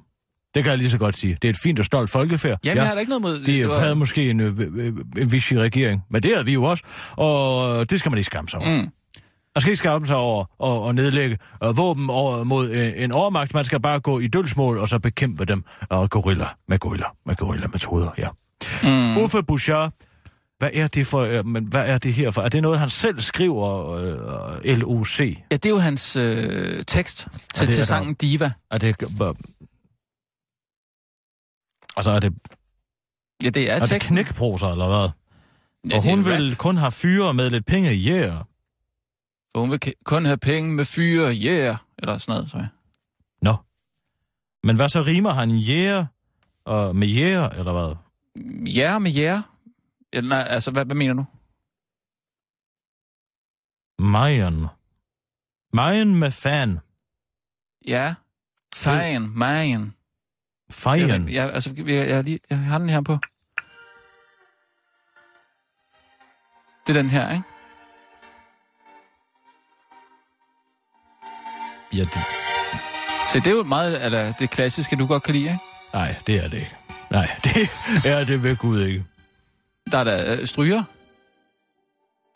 [0.55, 1.39] Det kan jeg lige så godt sige.
[1.43, 2.59] Det er et fint og stolt folkefærd.
[2.65, 2.83] Jamen, ja.
[2.83, 3.39] jeg har da ikke noget mod...
[3.39, 4.87] De det var- havde måske en, øh, øh,
[5.19, 8.49] en vichy regering, men det havde vi jo også, og det skal man ikke skamme
[8.49, 8.77] sig over.
[8.83, 8.89] Mm.
[9.57, 13.13] Man skal ikke skamme sig over og, og nedlægge øh, våben over, mod en, en
[13.13, 13.55] overmagt.
[13.55, 17.37] Man skal bare gå i dølsmål og så bekæmpe dem og gorilla med gorilla med
[17.37, 18.11] gorilla metoder.
[18.19, 18.29] Ja.
[18.83, 19.17] Mm.
[19.19, 19.93] Uffe Bouchard,
[20.59, 21.21] hvad er det for?
[21.21, 22.43] Øh, men hvad er det her for?
[22.43, 23.91] Er det noget han selv skriver?
[24.65, 25.21] Øh, LOC?
[25.21, 28.53] Ja, det er jo hans øh, tekst det til, er til der- sangen Diva.
[28.71, 29.03] Er det?
[29.03, 29.35] Øh,
[31.97, 32.35] altså er det,
[33.45, 34.15] Ja, det er, er det teksten.
[34.17, 35.09] knækproser eller hvad?
[35.91, 38.33] Ja, og det hun vil kun have fyre med lidt penge i yeah.
[39.55, 41.77] For Hun vil kun have penge med fyre, yeah.
[41.99, 42.69] Eller sådan noget, tror jeg.
[43.43, 43.57] Nå.
[44.63, 46.07] Men hvad så rimer han yeah
[46.65, 47.97] og med yeah, eller hvad?
[48.67, 49.43] Ja, med ja.
[50.13, 51.25] Eller, nej, altså, hvad, hvad mener du?
[53.99, 54.67] Mayan.
[55.73, 56.79] Mayan med fan.
[57.87, 58.15] Ja.
[58.75, 59.95] Fejen, Majen.
[60.71, 61.29] Fejen.
[61.29, 63.19] Ja, altså, jeg, jeg, jeg, lige, jeg har den her på.
[66.87, 67.45] Det er den her, ikke?
[71.93, 72.21] Ja, det,
[73.33, 75.59] Så det er jo meget eller, det klassiske, du godt kan lide, ikke?
[75.95, 76.75] nej, det er det ikke.
[77.11, 77.69] Nej, det
[78.05, 79.05] er det ved Gud ikke.
[79.93, 80.83] Der er der øh, stryger.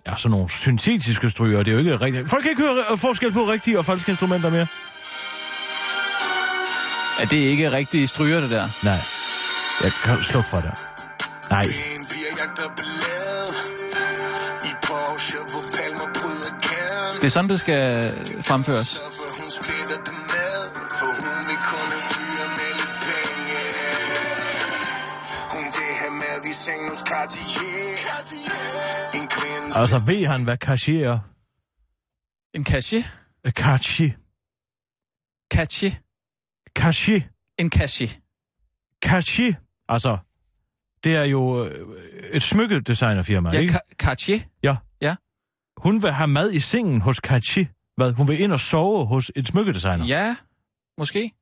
[0.07, 2.31] Ja, sådan nogle syntetiske stryger, det er jo ikke rigtigt.
[2.31, 4.67] Folk kan ikke høre øh, forskel på rigtige og falske instrumenter mere.
[7.21, 8.69] Ja, det er ikke rigtige stryger, det der.
[8.85, 8.99] Nej.
[9.83, 10.87] Jeg kan slukke for det.
[11.51, 11.65] Nej.
[17.21, 18.13] Det er sådan, det skal
[18.43, 19.01] fremføres.
[29.77, 31.19] Altså, ved han, hvad Cartier er?
[32.55, 33.05] En cachet.
[33.47, 34.11] Øh, Cartier.
[35.55, 36.01] Cachet.
[36.77, 37.21] Cartier.
[37.59, 38.19] En cachet.
[39.05, 39.55] Cartier.
[39.89, 40.19] Altså,
[41.05, 41.87] det er jo øh,
[42.33, 43.75] et smykkedesignerfirma, Ja, ikke?
[43.75, 44.41] ca- Cartier.
[45.77, 47.65] Hun vil have mad i sengen hos Cartier.
[47.97, 48.13] Hvad?
[48.13, 50.07] Hun vil ind og sove hos et smykkedesigner.
[50.07, 50.37] Ja,
[50.99, 51.33] måske.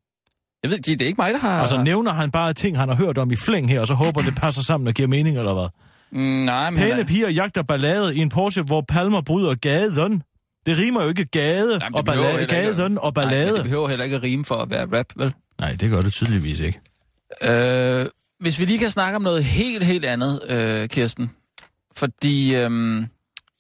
[0.63, 1.61] Jeg ved, det, det er ikke mig, der har...
[1.61, 4.23] Altså, nævner han bare ting, han har hørt om i flæng her, og så håber,
[4.31, 5.69] det passer sammen og giver mening, eller hvad?
[6.13, 6.81] Mm, nej, men...
[6.81, 10.23] Pæne er- piger jagter ballade i en Porsche, hvor Palmer bryder gaden.
[10.67, 13.47] Det rimer jo ikke gade Jamen, og ballade, gaden og Nej, ballade.
[13.47, 15.35] men det behøver heller ikke at rime for at være rap, vel?
[15.61, 16.81] Nej, det gør det tydeligvis ikke.
[17.43, 18.07] Øh,
[18.41, 21.31] hvis vi lige kan snakke om noget helt, helt andet, øh, Kirsten.
[21.97, 23.03] Fordi øh,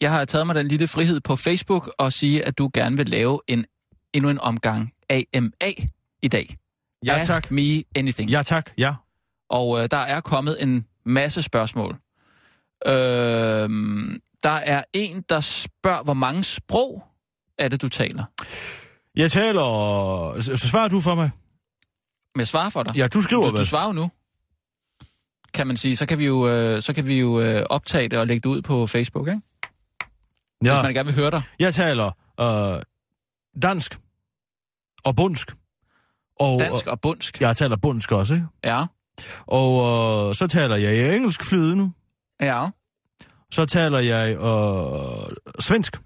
[0.01, 3.09] jeg har taget mig den lille frihed på Facebook og sige, at du gerne vil
[3.09, 3.65] lave en
[4.13, 5.51] endnu en omgang AMA
[6.23, 6.57] i dag.
[7.07, 7.51] Ja, Ask tak.
[7.51, 8.31] me anything.
[8.31, 8.71] Ja, tak.
[8.79, 8.95] Ja.
[9.51, 11.97] Og øh, der er kommet en masse spørgsmål.
[12.87, 13.69] Øh,
[14.43, 17.05] der er en, der spørger, hvor mange sprog
[17.59, 18.25] er det, du taler?
[19.17, 19.63] Jeg taler...
[20.41, 21.31] Så svarer du for mig?
[22.35, 22.97] Men jeg svarer for dig.
[22.97, 24.11] Ja, du skriver du, du svarer jo nu.
[25.55, 28.19] Kan man sige, så kan vi jo, øh, så kan vi jo øh, optage det
[28.19, 29.41] og lægge det ud på Facebook, ikke?
[30.61, 31.43] Hvis Ja, man gerne vil høre dig.
[31.59, 32.83] jeg taler øh,
[33.63, 33.99] dansk
[35.05, 35.53] og bundsk.
[36.41, 37.41] Og, Dansk og bundsk.
[37.41, 38.47] Jeg taler bundsk også, ikke?
[38.65, 38.85] Ja.
[39.47, 39.71] Og
[40.29, 41.93] øh, så taler jeg engelsk flydende.
[42.43, 42.69] Ja.
[43.51, 45.97] Så taler jeg øh, svensk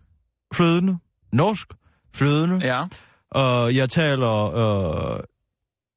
[0.55, 0.99] flydende.
[1.33, 1.68] Norsk
[2.14, 2.66] flydende.
[2.66, 2.85] Ja.
[3.31, 4.55] Og jeg taler...
[4.55, 5.20] Øh,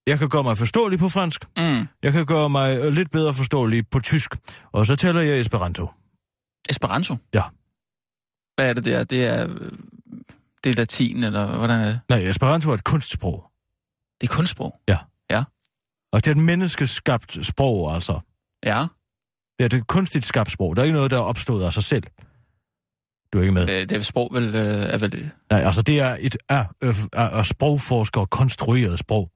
[0.08, 1.46] jeg kan gøre mig forståelig på fransk.
[1.58, 1.88] Mm.
[2.04, 4.36] Jeg kan gøre mig øh, lidt bedre forståelig på tysk.
[4.72, 5.88] Og så taler jeg esperanto.
[6.70, 7.16] Esperanto.
[7.34, 7.44] Ja.
[8.56, 9.04] Hvad er det der?
[9.04, 9.72] Det er, øh,
[10.64, 12.00] det er latin, eller hvordan er det?
[12.10, 13.46] Nej, esperanto er et kunstsprog.
[14.22, 14.80] Det er kunstsprog.
[16.12, 18.20] Og det er et menneskeskabt sprog, altså.
[18.66, 18.86] Ja.
[19.60, 20.76] Det er et kunstigt skabt sprog.
[20.76, 22.04] Der er ikke noget, der er opstået af sig selv.
[23.34, 23.68] Du er ikke med?
[23.68, 25.32] Det, det er sprog vel, øh, er vel...
[25.52, 29.30] Nej, altså det er et af, øh, af, af sprogforskere konstrueret sprog.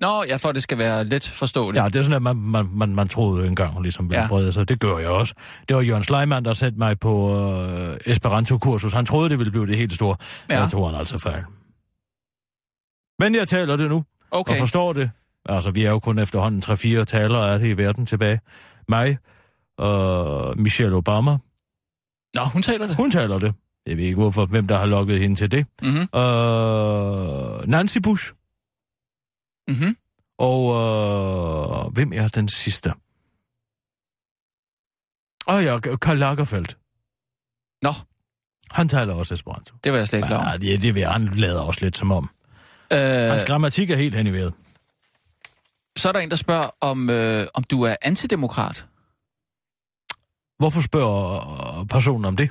[0.00, 1.82] Nå, ja, for at det skal være let forståeligt.
[1.82, 4.28] Ja, det er sådan, at man, man, man, man troede engang ligesom Ja.
[4.28, 4.68] brede sig.
[4.68, 5.34] Det gør jeg også.
[5.68, 8.92] Det var Jørgen Sleiman, der satte mig på øh, Esperanto-kursus.
[8.92, 10.16] Han troede, det ville blive det helt store.
[10.50, 10.60] Ja.
[10.60, 11.44] Jeg tror han altså fejl.
[13.18, 14.52] Men jeg taler det nu, Okay.
[14.52, 15.10] og forstår det.
[15.46, 16.62] Altså, vi er jo kun efterhånden
[17.00, 18.40] 3-4 talere af det i verden tilbage.
[18.88, 19.18] Mig
[19.78, 21.30] og Michelle Obama.
[22.34, 22.96] Nå, hun taler det.
[22.96, 23.54] Hun taler det.
[23.86, 25.66] Jeg ved ikke, hvorfor, hvem der har lukket hende til det.
[25.82, 26.00] Mhm.
[26.12, 28.32] Uh, Nancy Bush.
[29.68, 29.96] Mhm.
[30.38, 30.64] Og
[31.86, 32.92] uh, hvem er den sidste?
[35.46, 36.78] Åh oh, ja, Karl Lagerfeldt.
[37.82, 37.92] Nå,
[38.70, 39.74] Han taler også Esperanto.
[39.84, 40.50] det var jeg slet ikke klar over.
[40.50, 42.30] Ja, det, det vil han lader også lidt som om.
[42.92, 44.52] Øh, Hans grammatik er helt hen i vejret.
[45.96, 48.86] så er der en, der spørger, om, øh, om du er antidemokrat.
[50.58, 52.50] Hvorfor spørger personen om det?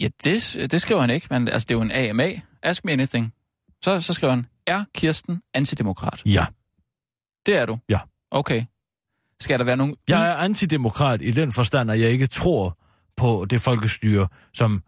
[0.00, 2.40] Ja, det, det skriver han ikke, men altså, det er jo en AMA.
[2.62, 3.32] Ask me anything.
[3.84, 6.22] Så, så skriver han, er Kirsten antidemokrat?
[6.26, 6.46] Ja.
[7.46, 7.78] Det er du?
[7.88, 8.00] Ja.
[8.30, 8.64] Okay.
[9.40, 9.94] Skal der være nogen...
[10.08, 12.78] Jeg er antidemokrat i den forstand, at jeg ikke tror
[13.16, 14.82] på det folkestyre, som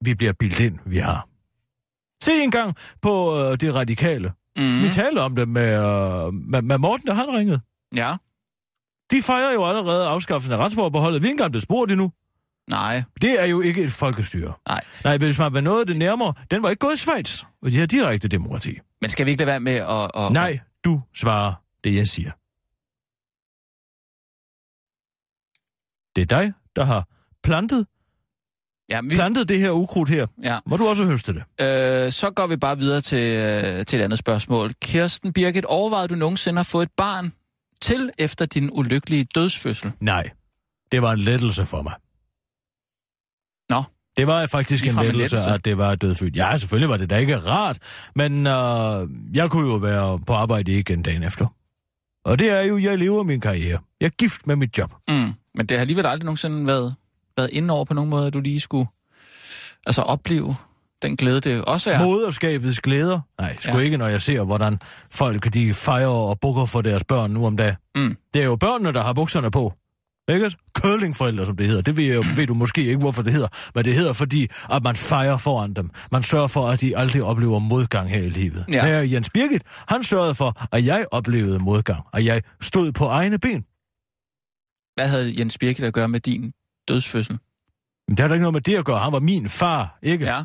[0.00, 1.28] vi bliver bildt ind, vi har.
[2.22, 4.32] Se engang på øh, det radikale.
[4.56, 4.82] Mm.
[4.82, 7.60] Vi taler om det med, øh, med, med Morten, der han ringede.
[7.94, 8.16] Ja.
[9.14, 11.22] De fejrer jo allerede afskaffelsen af retsforbeholdet.
[11.22, 12.12] Vi er ikke engang blevet spurgt endnu.
[12.70, 13.02] Nej.
[13.22, 14.52] Det er jo ikke et folkestyre.
[14.68, 14.80] Nej.
[15.04, 17.78] Nej, hvis man var noget det nærmere, den var ikke gået i Schweiz, og de
[17.78, 18.78] har direkte demokrati.
[19.00, 20.10] Men skal vi ikke lade være med at...
[20.24, 22.30] at Nej, du svarer det, jeg siger.
[26.16, 27.08] Det er dig, der har
[27.42, 27.86] plantet,
[28.88, 30.26] Ja, vi, plantet det her ukrudt her.
[30.42, 30.58] ja.
[30.66, 31.64] Må du også høste det?
[31.66, 34.72] Øh, så går vi bare videre til, øh, til et andet spørgsmål.
[34.82, 37.32] Kirsten Birgit, overvejede du nogensinde at få et barn
[37.84, 39.92] til efter din ulykkelige dødsfødsel?
[40.00, 40.30] Nej,
[40.92, 41.94] det var en lettelse for mig.
[43.70, 43.82] Nå.
[44.16, 45.50] Det var faktisk en en lettelse, lettelse.
[45.50, 46.36] at det var dødfødt.
[46.36, 47.78] Ja, selvfølgelig var det da ikke rart,
[48.14, 51.46] men øh, jeg kunne jo være på arbejde igen dagen efter.
[52.24, 53.80] Og det er jo, jeg lever min karriere.
[54.00, 54.94] Jeg er gift med mit job.
[55.08, 55.32] Mm.
[55.54, 56.94] Men det har alligevel aldrig nogensinde været,
[57.36, 58.88] været inde over på nogen måde, at du lige skulle
[59.86, 60.56] altså opleve
[61.04, 62.04] den glæde, det også er.
[62.04, 63.20] Moderskabets glæder?
[63.40, 63.82] Nej, sgu Ja.
[63.82, 64.78] ikke, når jeg ser, hvordan
[65.10, 67.76] folk de fejrer og bukker for deres børn nu om dagen.
[67.94, 68.16] Mm.
[68.34, 69.72] Det er jo børnene, der har bukserne på.
[70.28, 70.52] Ikke?
[70.74, 71.82] Curlingforældre, som det hedder.
[71.82, 73.48] Det ved, jeg, ved du måske ikke, hvorfor det hedder.
[73.74, 75.90] Men det hedder, fordi at man fejrer foran dem.
[76.12, 78.64] Man sørger for, at de aldrig oplever modgang her i livet.
[78.68, 78.84] Ja.
[78.84, 82.02] Her Jens Birgit, han sørgede for, at jeg oplevede modgang.
[82.12, 83.64] Og jeg stod på egne ben.
[84.94, 86.52] Hvad havde Jens Birgit at gøre med din
[86.88, 87.38] dødsfødsel?
[88.08, 88.98] Men det har da ikke noget med det at gøre.
[88.98, 90.24] Han var min far, ikke?
[90.24, 90.42] Ja.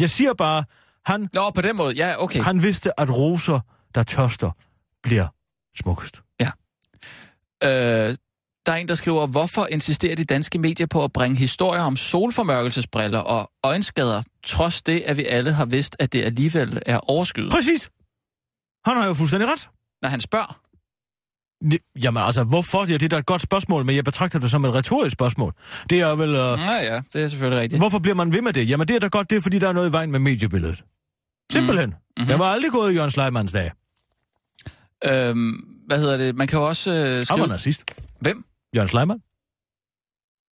[0.00, 0.64] Jeg siger bare,
[1.06, 1.94] han, Nå, på den måde.
[1.94, 2.42] Ja, okay.
[2.42, 3.60] han vidste, at roser,
[3.94, 4.50] der tørster,
[5.02, 5.26] bliver
[5.78, 6.22] smukkest.
[7.64, 8.16] Øh,
[8.66, 11.96] der er en, der skriver, hvorfor insisterer de danske medier på at bringe historier om
[11.96, 17.52] solformørkelsesbriller og øjenskader, trods det, at vi alle har vidst, at det alligevel er overskyet?
[17.52, 17.90] Præcis.
[18.84, 19.68] Han har jo fuldstændig ret.
[20.02, 20.60] Når han spørger.
[22.02, 22.86] Jamen altså, hvorfor?
[22.88, 25.54] Ja, det er da et godt spørgsmål, men jeg betragter det som et retorisk spørgsmål.
[25.90, 26.28] Det er vel...
[26.28, 26.34] Uh...
[26.36, 27.80] Ja, ja, det er selvfølgelig rigtigt.
[27.80, 28.68] Hvorfor bliver man ved med det?
[28.70, 30.84] Jamen, det er da godt, det er fordi, der er noget i vejen med mediebilledet.
[31.52, 31.88] Simpelthen.
[31.88, 32.22] Mm.
[32.22, 32.30] Mhm.
[32.30, 33.70] Jeg var aldrig gået i Jørgen Sleimanns dag.
[35.04, 36.36] Øhm, hvad hedder det?
[36.36, 37.46] Man kan jo også øh, Han var skrive...
[37.46, 37.84] nazist.
[38.20, 38.44] Hvem?
[38.76, 39.20] Jørgen Sleiman?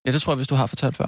[0.05, 1.05] Ja, det tror jeg, hvis du har fortalt før.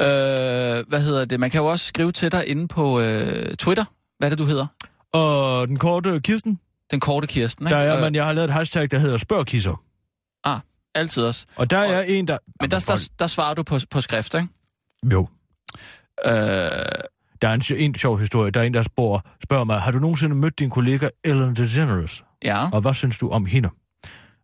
[0.00, 1.40] Øh, hvad hedder det?
[1.40, 3.84] Man kan jo også skrive til dig inde på øh, Twitter.
[4.18, 4.66] Hvad er det, du hedder?
[5.12, 6.58] Og den korte Kirsten,
[6.92, 7.76] Den korte Kirsten, ikke?
[7.76, 9.82] der er, Øh, man, jeg har lavet et hashtag, der hedder spørgkisser.
[10.94, 11.46] Altid også.
[11.56, 12.38] Og der Og- er en, der...
[12.60, 14.48] Men der, der, der svarer du på, på skrift, ikke?
[15.12, 15.28] Jo.
[16.24, 16.32] Øh,
[17.42, 18.50] Der er en, en sjov historie.
[18.50, 22.24] Der er en, der spørger, spørger mig, har du nogensinde mødt din kollega Ellen DeGeneres?
[22.44, 22.68] ja.
[22.72, 23.68] Og hvad synes du om hende?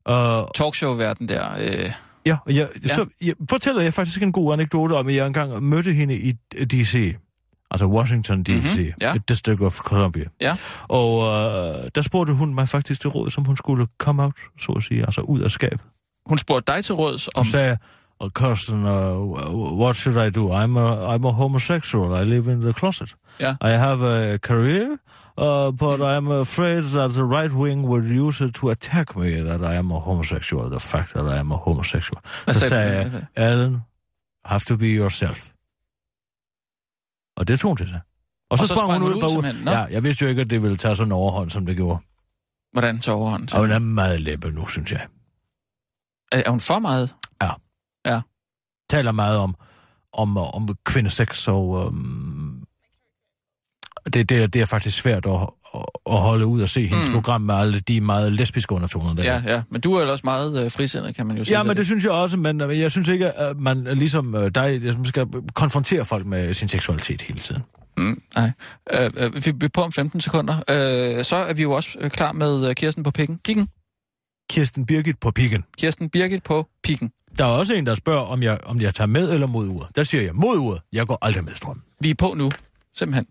[0.05, 1.53] Og Talkshow-verden der.
[1.61, 1.93] Øh,
[2.27, 2.95] Ja, og jeg, ja.
[2.95, 6.33] så jeg, fortæller jeg faktisk en god anekdote om, at jeg engang mødte hende i
[6.65, 7.17] D.C.,
[7.71, 9.13] altså Washington D.C., Mhm, mm-hmm, ja.
[9.29, 10.25] District of Columbia.
[10.41, 10.57] Ja.
[10.89, 14.73] Og øh, der spurgte hun mig faktisk til råd, som hun skulle come out, så
[14.73, 15.81] at sige, altså ud af skabet.
[16.27, 17.45] hun spurgte dig til råds Hun om...
[17.45, 17.77] sagde,
[18.21, 20.53] oh, Kirsten, uh, what should I do?
[20.65, 22.23] I'm a, I'm a homosexual.
[22.23, 23.15] I live in the closet.
[23.41, 23.51] Ja.
[23.65, 24.03] I have
[24.35, 24.87] a career,
[25.39, 29.61] uh, but I'm afraid that the right wing would use it to attack me, that
[29.61, 32.21] I am a homosexual, the fact that I am a homosexual.
[32.53, 33.17] Sagde du?
[33.17, 33.83] jeg, Allen,
[34.45, 35.49] have to be yourself.
[37.39, 38.01] Og det tog hun til sig.
[38.51, 39.23] Og så, Og så sprang sprang hun ud.
[39.23, 39.65] ud ud.
[39.65, 41.99] Ja, jeg vidste jo ikke, at det ville tage sådan overhånd, som det gjorde.
[42.73, 43.49] Hvordan tog overhånden?
[43.55, 45.07] Og hun er meget læbe nu, synes jeg.
[46.33, 47.15] Er, er hun for meget?
[48.91, 49.55] Taler meget om,
[50.13, 52.67] om, om kvindesex, og um,
[54.05, 55.49] det, det, det er faktisk svært at,
[56.11, 57.15] at, holde ud og se hendes Mm.
[57.15, 59.23] program med alle de meget lesbiske undertoner der.
[59.23, 59.63] Ja, ja.
[59.71, 61.59] Men du er jo også meget øh, frisindet, kan man jo sige.
[61.59, 64.51] Ja, men det synes jeg også, men øh, jeg synes ikke, at man ligesom øh,
[64.55, 67.63] dig ligesom skal konfrontere folk med sin seksualitet hele tiden.
[67.97, 68.51] Mm, nej.
[68.93, 70.57] Øh, øh, vi vi er på om 15 sekunder.
[70.69, 73.41] Øh, så er vi jo også øh, klar med øh, Kirsten på pikken.
[73.45, 73.69] Kikken.
[74.51, 75.65] Kirsten Birgit på pikken.
[75.79, 77.11] Kirsten Birgit på pikken.
[77.39, 79.89] Der er også en, der spørger, om jeg, om jeg tager med eller mod uret.
[79.97, 80.81] Der siger jeg mod uret.
[80.93, 81.83] Jeg går aldrig med strøm.
[82.01, 82.51] Vi er på nu.
[82.97, 83.27] Simpelthen.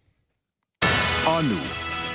[1.27, 1.55] Og nu,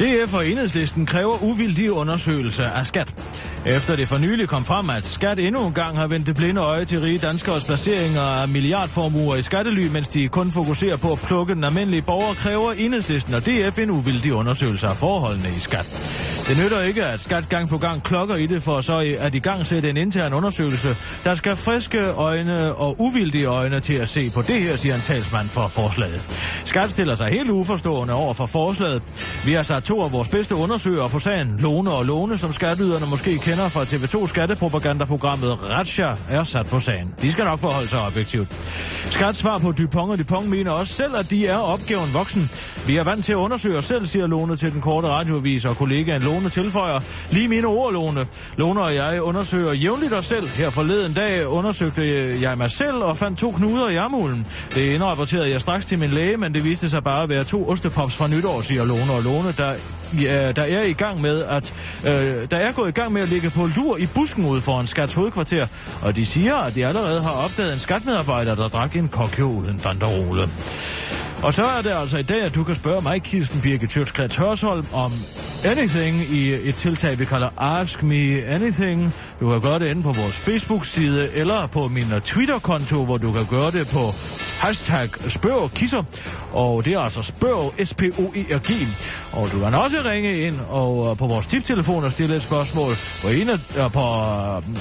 [0.00, 3.14] DF og enhedslisten kræver uvildige undersøgelser af skat.
[3.66, 6.60] Efter det for nylig kom frem, at skat endnu en gang har vendt det blinde
[6.60, 11.18] øje til rige danskers placeringer af milliardformuer i skattely, mens de kun fokuserer på at
[11.18, 15.86] plukke den almindelige borger, kræver enhedslisten og DF en uvildig undersøgelse af forholdene i skat.
[16.48, 19.38] Det nytter ikke, at skat gang på gang klokker i det for så at i
[19.38, 24.30] gang sætte en intern undersøgelse, der skal friske øjne og uvildige øjne til at se
[24.30, 26.22] på det her, siger en talsmand for forslaget.
[26.64, 29.02] Skat stiller sig helt uforstående over for forslaget.
[29.44, 33.06] Vi har sat to af vores bedste undersøgere på sagen, Lone og Lone, som skatteyderne
[33.06, 37.14] måske kender fra TV2 skattepropagandaprogrammet Ratsja er sat på sagen.
[37.22, 38.48] De skal nok forholde sig objektivt.
[39.10, 42.50] Skats svar på Dupont og Dupont mener også selv, at de er opgaven voksen.
[42.86, 45.76] Vi er vant til at undersøge os selv, siger Lone til den korte radioavis, og
[45.76, 47.00] kollegaen Lone tilføjer.
[47.30, 48.26] Lige mine ord, Lone.
[48.56, 50.48] Lone og jeg undersøger jævnligt os selv.
[50.48, 52.02] Her forleden dag undersøgte
[52.40, 54.46] jeg mig selv og fandt to knuder i armhulen.
[54.74, 57.68] Det indrapporterede jeg straks til min læge, men det viste sig bare at være to
[57.70, 59.99] ostepops fra nytår, siger Lone og Lone, der Bye.
[60.20, 63.28] Ja, der er i gang med at øh, der er gået i gang med at
[63.28, 65.66] ligge på lur i busken ude foran Skats hovedkvarter,
[66.02, 69.80] og de siger, at de allerede har opdaget en skatmedarbejder, der drak en kokjo uden
[69.82, 70.48] banderole.
[71.42, 74.36] Og så er det altså i dag, at du kan spørge mig, Kirsten Birke Tjøtskrets
[74.36, 75.12] Hørsholm, om
[75.64, 79.14] anything i et tiltag, vi kalder Ask Me Anything.
[79.40, 83.46] Du kan gøre det inde på vores Facebook-side eller på min Twitter-konto, hvor du kan
[83.46, 84.14] gøre det på
[84.60, 86.02] hashtag spørgkisser.
[86.52, 88.70] Og det er altså spørg, S-P-O-E-R-G.
[89.32, 92.94] Og du kan også ringe ind og, uh, på vores tiptelefon og stille et spørgsmål
[93.22, 94.00] på, en, uh, på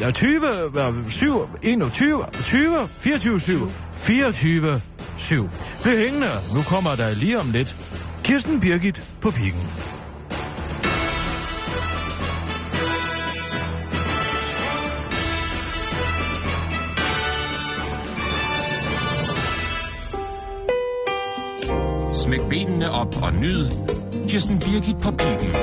[0.08, 4.82] uh, 20, uh, 7, 21, 20, 24, 7, 24,
[5.18, 5.50] 7.
[5.84, 6.32] Bliv hængende.
[6.54, 7.76] Nu kommer der lige om lidt
[8.24, 9.62] Kirsten Birgit på pikken.
[22.14, 23.99] Smæk benene op og nyd
[24.30, 25.56] Kirsten Birgit på pikken.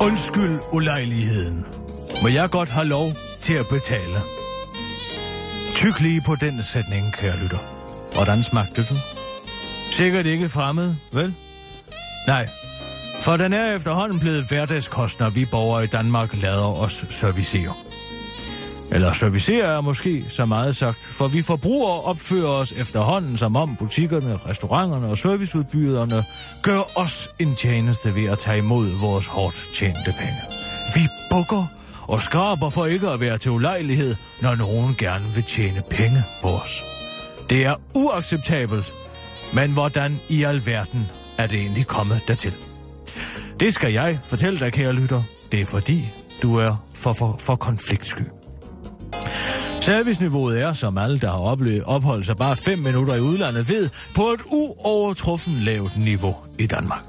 [0.00, 1.66] Undskyld ulejligheden.
[2.22, 4.20] Må jeg godt have lov til at betale?
[5.74, 7.58] Tyk lige på den sætning, kære lytter.
[8.14, 8.98] Hvordan smagte den?
[9.90, 11.34] Sikkert ikke fremmed, vel?
[12.26, 12.48] Nej,
[13.20, 17.74] for den er efterhånden blevet hverdagskost, når vi borgere i Danmark lader os servicere.
[18.96, 23.76] Eller servicerer er måske så meget sagt, for vi forbrugere opfører os efterhånden, som om
[23.76, 26.24] butikkerne, restauranterne og serviceudbyderne
[26.62, 30.40] gør os en tjeneste ved at tage imod vores hårdt tjente penge.
[30.94, 31.66] Vi bukker
[32.02, 36.48] og skraber for ikke at være til ulejlighed, når nogen gerne vil tjene penge på
[36.48, 36.84] os.
[37.50, 38.94] Det er uacceptabelt,
[39.54, 41.06] men hvordan i alverden
[41.38, 42.54] er det egentlig kommet dertil?
[43.60, 45.22] Det skal jeg fortælle dig, kære lytter.
[45.52, 46.08] Det er fordi,
[46.42, 48.22] du er for, for, for konfliktsky.
[49.86, 53.90] Serviceniveauet er, som alle, der har oplevet, opholdt sig bare 5 minutter i udlandet, ved
[54.14, 57.02] på et uovertruffen lavt niveau i Danmark.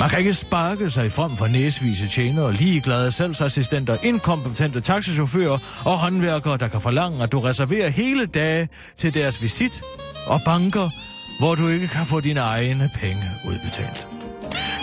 [0.00, 6.56] Man kan ikke sparke sig frem for næsvise tjenere, ligeglade salgsassistenter, inkompetente taxichauffører og håndværkere,
[6.56, 9.82] der kan forlange, at du reserverer hele dage til deres visit
[10.26, 10.90] og banker,
[11.38, 14.08] hvor du ikke kan få dine egne penge udbetalt.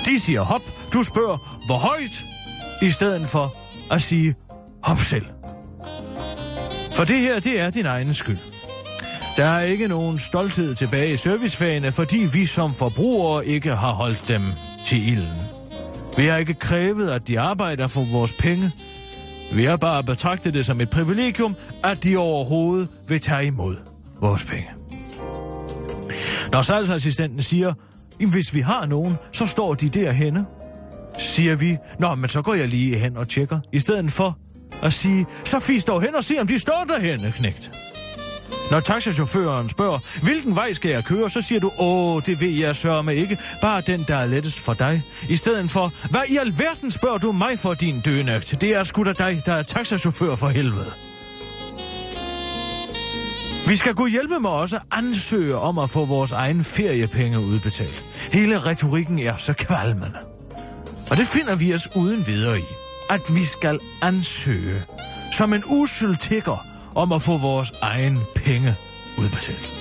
[0.06, 0.62] De siger hop,
[0.94, 2.26] du spørger, hvor højt,
[2.82, 3.56] i stedet for
[3.92, 4.36] at sige
[4.84, 5.26] hop selv.
[6.98, 8.38] For det her, det er din egen skyld.
[9.36, 14.28] Der er ikke nogen stolthed tilbage i servicefagene, fordi vi som forbrugere ikke har holdt
[14.28, 14.42] dem
[14.86, 15.42] til ilden.
[16.18, 18.72] Vi har ikke krævet, at de arbejder for vores penge.
[19.54, 23.76] Vi har bare betragtet det som et privilegium, at de overhovedet vil tage imod
[24.22, 24.70] vores penge.
[26.52, 27.74] Når salgsassistenten siger,
[28.32, 30.46] hvis vi har nogen, så står de derhenne,
[31.18, 34.38] siger vi, nå, men så går jeg lige hen og tjekker, i stedet for
[34.82, 37.72] og sige, så fis dog hen og se, om de står derhenne, knægt.
[38.72, 42.76] Når taxachaufføren spørger, hvilken vej skal jeg køre, så siger du, åh, det ved jeg
[42.76, 45.04] sørge ikke, bare den, der er lettest for dig.
[45.30, 48.62] I stedet for, hvad i alverden spørger du mig for din dønøgt?
[48.62, 50.92] Det er sgu da dig, der er taxachauffør for helvede.
[53.68, 58.06] Vi skal kunne hjælpe med også ansøge om at få vores egen feriepenge udbetalt.
[58.32, 60.20] Hele retorikken er så kvalmende.
[61.10, 62.87] Og det finder vi os uden videre i.
[63.10, 64.84] At vi skal ansøge
[65.38, 66.66] som en usel tigger
[66.96, 68.76] om at få vores egen penge
[69.18, 69.74] udbetalt.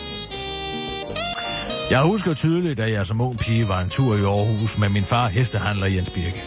[1.90, 5.04] Jeg husker tydeligt, at jeg som ung pige var en tur i Aarhus med min
[5.04, 6.44] far, hestehandler Jens Birke.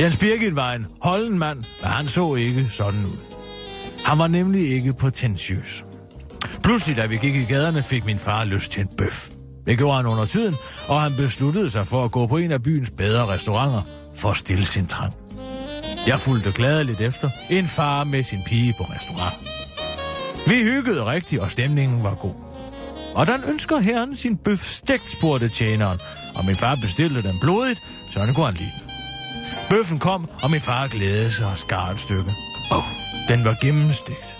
[0.00, 3.18] Jens Birgit var en holden mand, men han så ikke sådan ud.
[4.04, 5.84] Han var nemlig ikke potentiøs.
[6.62, 9.28] Pludselig, da vi gik i gaderne, fik min far lyst til en bøf.
[9.66, 10.54] Det gjorde han under tiden,
[10.88, 13.82] og han besluttede sig for at gå på en af byens bedre restauranter
[14.14, 15.21] for at stille sin trang.
[16.06, 19.34] Jeg fulgte gladeligt efter en far med sin pige på restaurant.
[20.46, 22.34] Vi hyggede rigtigt, og stemningen var god.
[23.14, 25.98] Og den ønsker herren sin bøf stegt, spurgte tjeneren,
[26.34, 27.80] og min far bestilte den blodigt,
[28.12, 28.72] så han kunne han lide.
[29.70, 32.32] Bøffen kom, og min far glædede sig og skar et stykke.
[32.70, 32.84] Åh, oh,
[33.28, 34.36] den var gennemstegt.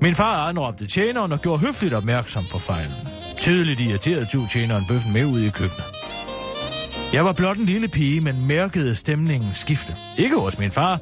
[0.00, 3.08] Min far anråbte tjeneren og gjorde høfligt opmærksom på fejlen.
[3.36, 6.01] Tydeligt irriteret tog tjeneren bøffen med ud i køkkenet.
[7.12, 9.96] Jeg var blot en lille pige, men mærkede stemningen skifte.
[10.18, 11.00] Ikke hos min far,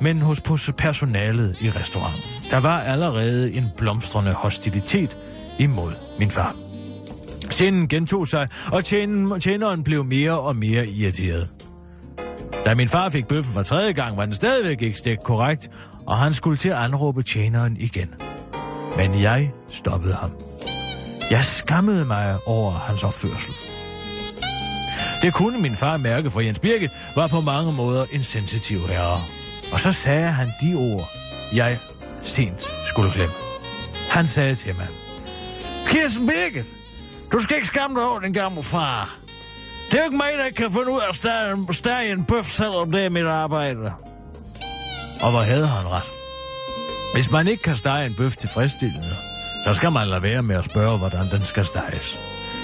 [0.00, 0.40] men hos
[0.78, 2.22] personalet i restauranten.
[2.50, 5.18] Der var allerede en blomstrende hostilitet
[5.58, 6.56] imod min far.
[7.50, 11.48] Scenen gentog sig, og tjeneren, blev mere og mere irriteret.
[12.66, 15.70] Da min far fik bøffen for tredje gang, var den stadigvæk ikke stegt korrekt,
[16.06, 18.14] og han skulle til at anråbe tjeneren igen.
[18.96, 20.30] Men jeg stoppede ham.
[21.30, 23.69] Jeg skammede mig over hans opførsel.
[25.22, 29.20] Det kunne min far mærke, for Jens Birgit var på mange måder en sensitiv herre.
[29.72, 31.10] Og så sagde han de ord,
[31.52, 31.78] jeg
[32.22, 33.34] sent skulle glemme.
[34.10, 34.86] Han sagde til mig,
[35.86, 36.64] Kirsten Birgit,
[37.32, 39.18] du skal ikke skamme dig over din gamle far.
[39.90, 42.24] Det er jo ikke mig, der kan finde ud af at stege en, stege en
[42.24, 43.92] bøf, selvom det er mit arbejde.
[45.20, 46.10] Og hvor havde han ret?
[47.14, 49.16] Hvis man ikke kan stege en bøf tilfredsstillende,
[49.64, 52.18] så skal man lade være med at spørge, hvordan den skal steges.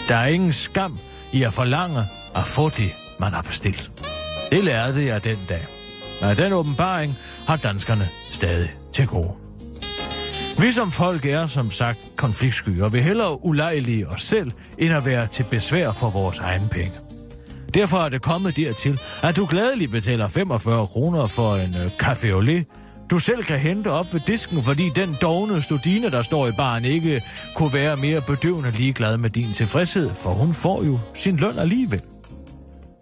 [0.09, 0.99] Der er ingen skam
[1.33, 2.05] i at forlange
[2.37, 3.91] at få det, man har bestilt.
[4.53, 5.67] Det lærte jeg den dag.
[6.23, 7.17] Og den åbenbaring
[7.47, 9.33] har danskerne stadig til gode.
[10.59, 15.05] Vi som folk er som sagt konfliktsky, og vi hellere ulejlige os selv, end at
[15.05, 16.93] være til besvær for vores egen penge.
[17.75, 22.27] Derfor er det kommet dertil, at du gladeligt betaler 45 kroner for en øh, café
[22.27, 22.67] au lait,
[23.11, 26.85] du selv kan hente op ved disken, fordi den dogne studine, der står i baren,
[26.85, 27.23] ikke
[27.55, 32.03] kunne være mere bedøvende ligeglad med din tilfredshed, for hun får jo sin løn alligevel.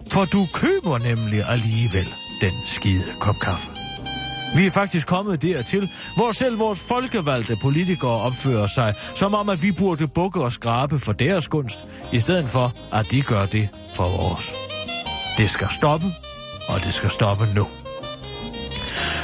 [0.09, 3.69] For du køber nemlig alligevel den skide kop kaffe.
[4.57, 9.63] Vi er faktisk kommet dertil, hvor selv vores folkevalgte politikere opfører sig, som om at
[9.63, 13.69] vi burde bukke og skrabe for deres gunst, i stedet for at de gør det
[13.95, 14.53] for vores.
[15.39, 16.07] Det skal stoppe,
[16.69, 17.69] og det skal stoppe nu.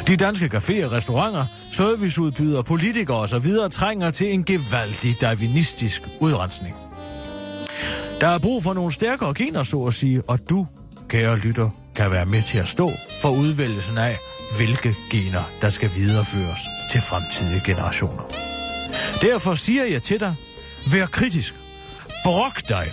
[0.07, 3.53] De danske caféer, restauranter, serviceudbydere, politikere osv.
[3.71, 6.90] trænger til en gevaldig darwinistisk udrensning.
[8.21, 10.67] Der er brug for nogle stærkere gener, så at sige, og du,
[11.09, 12.91] kære lytter, kan være med til at stå
[13.21, 14.19] for udvælgelsen af,
[14.57, 16.61] hvilke gener, der skal videreføres
[16.91, 18.23] til fremtidige generationer.
[19.23, 20.35] Derfor siger jeg til dig,
[20.93, 21.55] vær kritisk.
[22.25, 22.93] Brok dig.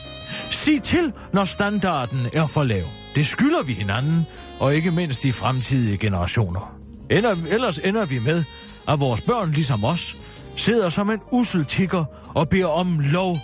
[0.49, 2.83] Sig til, når standarden er for lav.
[3.15, 4.25] Det skylder vi hinanden,
[4.59, 6.77] og ikke mindst de fremtidige generationer.
[7.09, 8.43] Ender, ellers ender vi med,
[8.87, 10.17] at vores børn, ligesom os,
[10.55, 12.05] sidder som en usel tigger
[12.35, 13.37] og beder om lov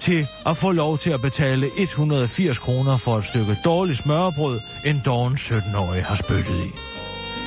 [0.00, 5.02] til at få lov til at betale 180 kroner for et stykke dårligt smørbrød, en
[5.04, 6.70] doven 17-årig har spyttet i.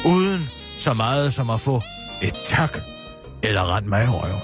[0.08, 1.82] Uden så meget som at få
[2.22, 2.78] et tak
[3.44, 4.42] eller rent mig i røven.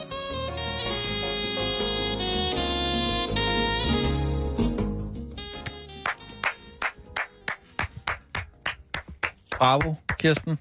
[9.58, 10.60] Bravo, Kirsten.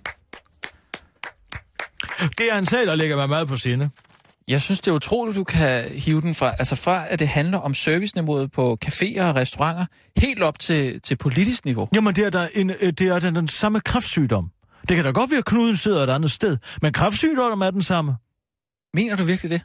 [2.38, 3.90] Det er en sag, der ligger mig meget på sinde.
[4.48, 7.58] Jeg synes, det er utroligt, du kan hive den fra, altså fra at det handler
[7.58, 9.86] om serviceniveauet på caféer og restauranter,
[10.16, 11.88] helt op til, til politisk niveau.
[11.94, 14.50] Jamen, det er da en, øh, det er da den samme kræftsygdom.
[14.88, 17.82] Det kan da godt være, at knuden sidder et andet sted, men kræftsygdommen er den
[17.82, 18.16] samme.
[18.94, 19.62] Mener du virkelig det?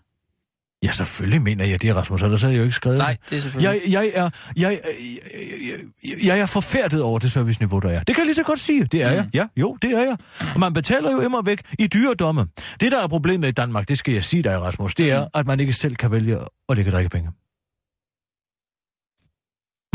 [0.83, 3.41] Ja, selvfølgelig mener jeg det, Rasmus, ellers havde jeg jo ikke skrevet Nej, det er
[3.41, 3.81] selvfølgelig.
[3.85, 8.03] Jeg, jeg, er, jeg, jeg, jeg, jeg er forfærdet over det serviceniveau, der er.
[8.03, 8.83] Det kan jeg lige så godt sige.
[8.85, 9.15] Det er mm.
[9.15, 9.29] jeg.
[9.33, 10.17] Ja, jo, det er jeg.
[10.53, 12.47] Og man betaler jo immer væk i dyredomme.
[12.79, 15.47] Det, der er problemet i Danmark, det skal jeg sige dig, Rasmus, det er, at
[15.47, 17.29] man ikke selv kan vælge at lægge drikkepenge.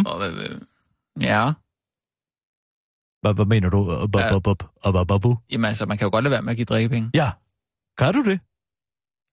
[0.01, 0.07] Hm?
[0.07, 0.61] Og, øh,
[1.21, 1.53] ja.
[3.23, 3.91] Hvad, hvad mener du?
[5.51, 7.11] Jamen altså, man kan jo godt lade være med at give drikkepenge.
[7.15, 7.31] Ja.
[7.99, 8.41] Kan du det?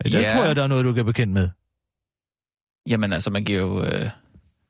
[0.05, 0.33] Ja, det Ja.
[0.33, 1.49] tror jeg, der er noget, du kan bekendt med.
[2.89, 3.83] Jamen altså, man giver jo...
[3.83, 4.09] Øh,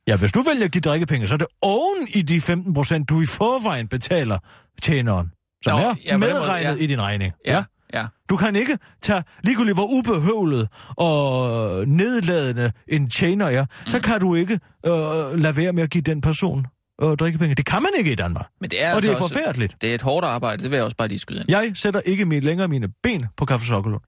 [0.07, 3.09] Ja, hvis du vælger at give drikkepenge, så er det oven i de 15 procent,
[3.09, 4.39] du i forvejen betaler
[4.81, 5.31] tjeneren,
[5.63, 6.83] som Nå, er ja, den måde, medregnet ja.
[6.83, 7.33] i din regning.
[7.45, 7.63] ja,
[7.93, 8.05] ja.
[8.29, 10.67] Du kan ikke tage, ligegyldigt hvor ubehøvlet
[10.97, 13.89] og nedladende en tjener er, mm.
[13.89, 14.53] så kan du ikke
[14.85, 14.91] øh,
[15.39, 16.67] lade være med at give den person
[17.03, 17.55] øh, drikkepenge.
[17.55, 18.45] Det kan man ikke i Danmark.
[18.61, 19.75] Men det er og det er altså også, forfærdeligt.
[19.81, 21.49] Det er et hårdt arbejde, det vil jeg også bare lige skyde ind.
[21.51, 24.01] Jeg sætter ikke mit, længere mine ben på Kaffe Sokkelund.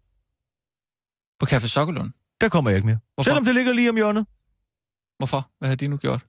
[1.40, 2.12] På Café Sokkelund.
[2.42, 3.00] Der kommer jeg ikke mere.
[3.14, 3.24] Hvorfor?
[3.30, 4.26] Selvom det ligger lige om hjørnet.
[5.18, 5.52] Hvorfor?
[5.60, 6.26] Hvad har de nu gjort?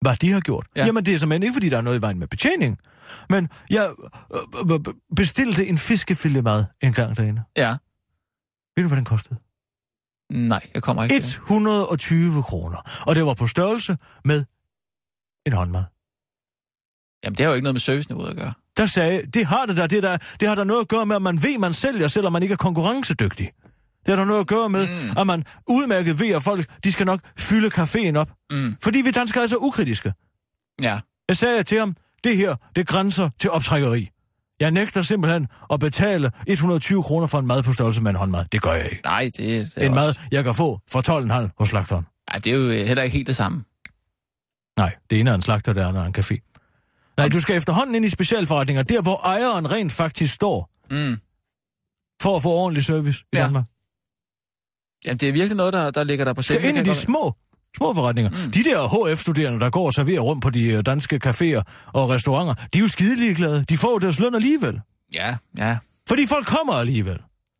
[0.00, 0.66] Hvad de har gjort?
[0.76, 0.80] Ja.
[0.80, 0.86] Ja.
[0.86, 2.78] Jamen, det er simpelthen ikke, fordi der er noget i vejen med betjening.
[3.28, 3.94] Men jeg
[4.34, 7.42] øh, øh, bestilte en fiskefilet mad en gang derinde.
[7.56, 7.76] Ja.
[8.76, 9.40] Ved du, hvad den kostede?
[10.30, 11.16] Nej, jeg kommer ikke.
[11.16, 13.02] 120 kroner.
[13.06, 14.44] Og det var på størrelse med
[15.46, 15.84] en håndmad.
[17.24, 18.52] Jamen, det har jo ikke noget med serviceniveauet at gøre.
[18.76, 21.16] Der sagde, det har det der, det, der, det har der noget at gøre med,
[21.16, 23.50] at man ved, man sælger, selvom man ikke er konkurrencedygtig.
[24.06, 25.18] Det har der noget at gøre med, Mm.
[25.18, 28.30] at man udmærket ved, at folk, de skal nok fylde caféen op.
[28.50, 28.76] Mm.
[28.82, 30.12] Fordi vi danskere er så ukritiske.
[30.82, 31.00] Ja.
[31.28, 34.08] Jeg sagde til ham, det her, det grænser til optrækkeri.
[34.60, 38.44] Jeg nægter simpelthen at betale 120 kroner for en mad på størrelse med en håndmad.
[38.52, 39.02] Det gør jeg ikke.
[39.04, 40.06] Nej, det, det er En også...
[40.06, 42.06] mad, jeg kan få for 12,5 hos slagteren.
[42.30, 43.64] Nej, det er jo heller ikke helt det samme.
[44.78, 46.51] Nej, det ene er en slagter, det andet er en café.
[47.22, 51.16] Nej, du skal efterhånden ind i specialforretninger, der hvor ejeren rent faktisk står, Mm.
[52.22, 53.42] for at få ordentlig service i Ja.
[53.42, 53.64] Danmark.
[55.04, 56.64] Jamen, det er virkelig noget, der, der ligger der på scenen.
[56.76, 57.34] ind i de små
[57.76, 58.30] Små forretninger.
[58.30, 58.50] Mm.
[58.52, 62.54] De der HF-studerende, der går og serverer rundt på de øh, danske caféer og restauranter,
[62.54, 63.64] de er jo skide glade.
[63.68, 64.80] De får deres løn alligevel.
[65.14, 65.78] Ja, ja.
[66.08, 67.18] Fordi folk kommer alligevel.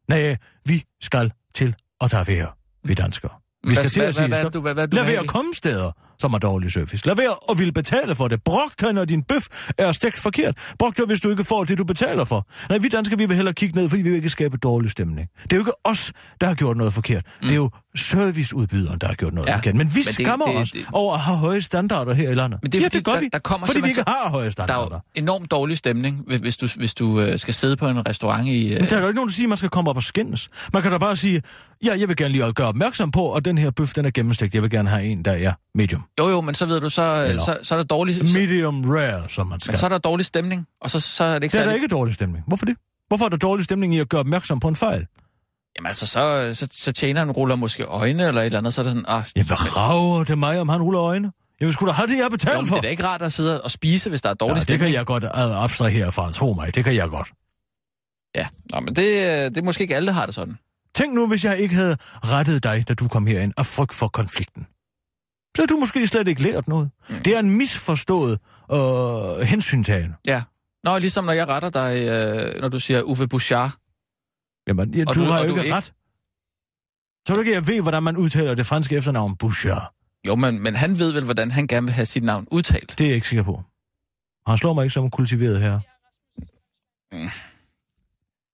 [0.09, 0.37] Nej,
[0.67, 2.49] vi skal til at tage være,
[2.85, 3.31] vi danskere.
[3.65, 5.55] Vi Hvad- skal til hvad- at sige, hvad- hvad hvad- hvad du lad være komme
[5.55, 5.93] steder,
[6.23, 7.07] som er dårlig service.
[7.07, 8.43] Lad være at ville betale for det.
[8.45, 9.47] Brok dig, når din bøf
[9.79, 10.73] er stegt forkert.
[10.79, 12.47] Brok dig, hvis du ikke får det, du betaler for.
[12.68, 15.29] Nej, vi danskere, vi vil hellere kigge ned, fordi vi vil ikke skabe dårlig stemning.
[15.43, 17.23] Det er jo ikke os, der har gjort noget forkert.
[17.43, 17.49] Mm.
[17.49, 19.75] Det er jo serviceudbyderen, der har gjort noget Ja, forkert.
[19.75, 22.35] Men vi men det- skammer det- os det- over at have høje standarder her i
[22.35, 22.59] landet.
[22.62, 24.29] Men det er ja, fordi, det gør der- vi, der kommer fordi vi ikke har
[24.31, 24.95] høje Der er standarder.
[24.95, 28.73] jo enormt dårlig stemning, hvis- du, hvis du øh, skal sidde på en restaurant i...
[28.75, 30.03] Øh, Men der er jo ikke nogen, der siger, at man skal komme op og
[30.03, 30.49] skændes.
[30.73, 31.43] Man kan da bare sige,
[31.85, 34.55] ja, jeg vil gerne lige gøre opmærksom på, at den her bøf, den er gennemstegt.
[34.55, 36.03] Jeg vil gerne have en, der er medium.
[36.19, 38.17] Jo, jo, men så ved du, så, Eller- så, så er der dårlig...
[38.17, 39.73] Så, Medium rare, som man skal.
[39.73, 41.71] men så er der dårlig stemning, og så, så er det ikke det er der
[41.71, 41.83] særlig...
[41.83, 42.45] ikke dårlig stemning.
[42.47, 42.77] Hvorfor det?
[43.09, 45.07] Hvorfor er der dårlig stemning i at gøre opmærksom på en fejl?
[45.77, 48.83] Jamen altså, så, så, så tjeneren ruller måske øjne eller et eller andet, så er
[48.83, 49.05] det sådan...
[49.09, 51.33] Ah, Ja, hvad rager det mig, om han ruller øjne?
[51.61, 52.75] Jeg vil sgu da have det, jeg men for.
[52.75, 54.63] det er da ikke rart at sidde og spise, hvis der er dårlig ja, det
[54.63, 54.81] stemning.
[54.89, 56.75] kan jeg godt abstrahere fra, tro mig.
[56.75, 57.29] Det kan jeg godt.
[58.35, 59.07] Ja, Nå, men det,
[59.55, 60.59] det er måske ikke alle, der har det sådan.
[60.95, 64.09] Tænk nu, hvis jeg ikke havde rettet dig, da du kom herind, af frygt for
[64.09, 64.67] konflikten.
[65.57, 66.91] Så havde du måske slet ikke lært noget.
[67.09, 67.15] Mm.
[67.23, 68.39] Det er en misforstået
[68.73, 70.15] øh, hensyntagen.
[70.27, 70.43] Ja.
[70.85, 73.71] Nå, ligesom når jeg retter dig, øh, når du siger Uffe Bouchard.
[74.69, 75.93] Jamen, ja, du, du- har jo du ikke ikke- ret.
[77.29, 79.95] Så det ikke, jeg ved, hvordan man udtaler det franske efternavn Bouchard.
[80.27, 82.95] Jo, men, men han ved vel, hvordan han gerne vil have sit navn udtalt.
[82.99, 83.63] Det er jeg ikke sikker på.
[84.47, 85.81] Han slår mig ikke som kultiveret her.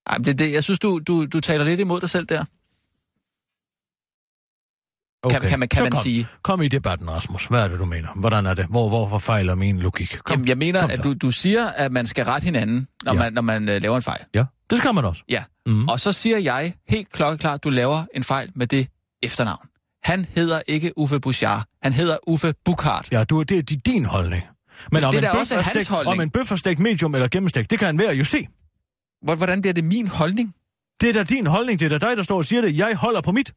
[0.07, 2.45] Ej, men det, det, jeg synes, du, du, du taler lidt imod dig selv der.
[5.23, 5.39] Okay.
[5.39, 6.27] Kan, kan man, kan Så man kom, sige.
[6.43, 7.45] Kom i debatten, Rasmus.
[7.45, 8.07] Hvad er det, du mener?
[8.15, 8.65] Hvordan er det?
[8.65, 10.17] Hvor, hvorfor fejler min logik?
[10.23, 10.33] Kom.
[10.33, 13.19] Jamen, jeg mener, kom at du, du siger, at man skal rette hinanden, når Ja.
[13.19, 14.23] man, når man øh, laver en fejl.
[14.35, 15.23] Ja, det skal man også.
[15.29, 15.43] Ja.
[15.65, 15.87] Mm.
[15.87, 18.87] Og så siger jeg helt klokkeklart, du laver en fejl med det
[19.23, 19.67] efternavn.
[20.03, 21.63] Han hedder ikke Uffe Bouchard.
[21.83, 23.07] Han hedder Uffe Bukart.
[23.11, 24.43] Ja, du, det er di- din holdning.
[24.43, 26.13] Men, Men om, det en er også er hans holdning.
[26.13, 28.47] om en bøf er stegt medium eller gennemstegt, det kan enhver jo se.
[29.25, 30.55] Hvor- Hvordan bliver det min holdning?
[31.01, 32.77] Det er da din holdning, det er da dig, der står og siger det.
[32.77, 33.51] Jeg holder på mit.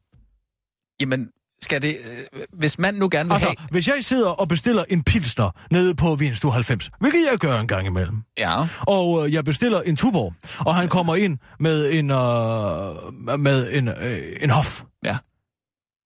[1.01, 1.31] Jamen,
[1.63, 1.97] skal det...
[2.33, 3.69] Øh, hvis man nu gerne vil Altså, have...
[3.71, 7.69] hvis jeg sidder og bestiller en pilsner nede på Vinstue 90, hvilket jeg gør en
[7.69, 12.11] gang imellem, Ja, og øh, jeg bestiller en Tuborg, og han kommer ind med en,
[12.11, 14.83] øh, med en, øh, en hof.
[15.05, 15.19] Ja.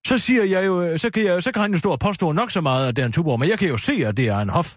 [0.07, 2.33] Så siger jeg jo, øh, så kan, jeg, så kan han jo stå og påstå
[2.33, 4.29] nok så meget, at det er en Tuborg, men jeg kan jo se, at det
[4.29, 4.77] er en hof.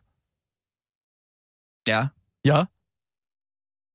[1.88, 2.08] ja.
[2.46, 2.64] Ja,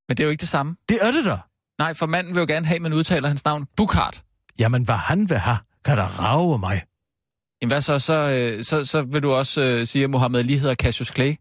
[0.08, 0.76] Men det er jo ikke det samme.
[0.88, 1.38] det er det da.
[1.78, 4.22] Nej, for manden vil jo gerne have, at man udtaler hans navn Bukart.
[4.58, 6.82] Jamen, hvad han vil have, kan der rave mig.
[7.62, 7.98] Jamen hvad så?
[7.98, 11.32] Så, øh, så, så vil du også øh, sige, at Mohammed Ali hedder Cassius Clay?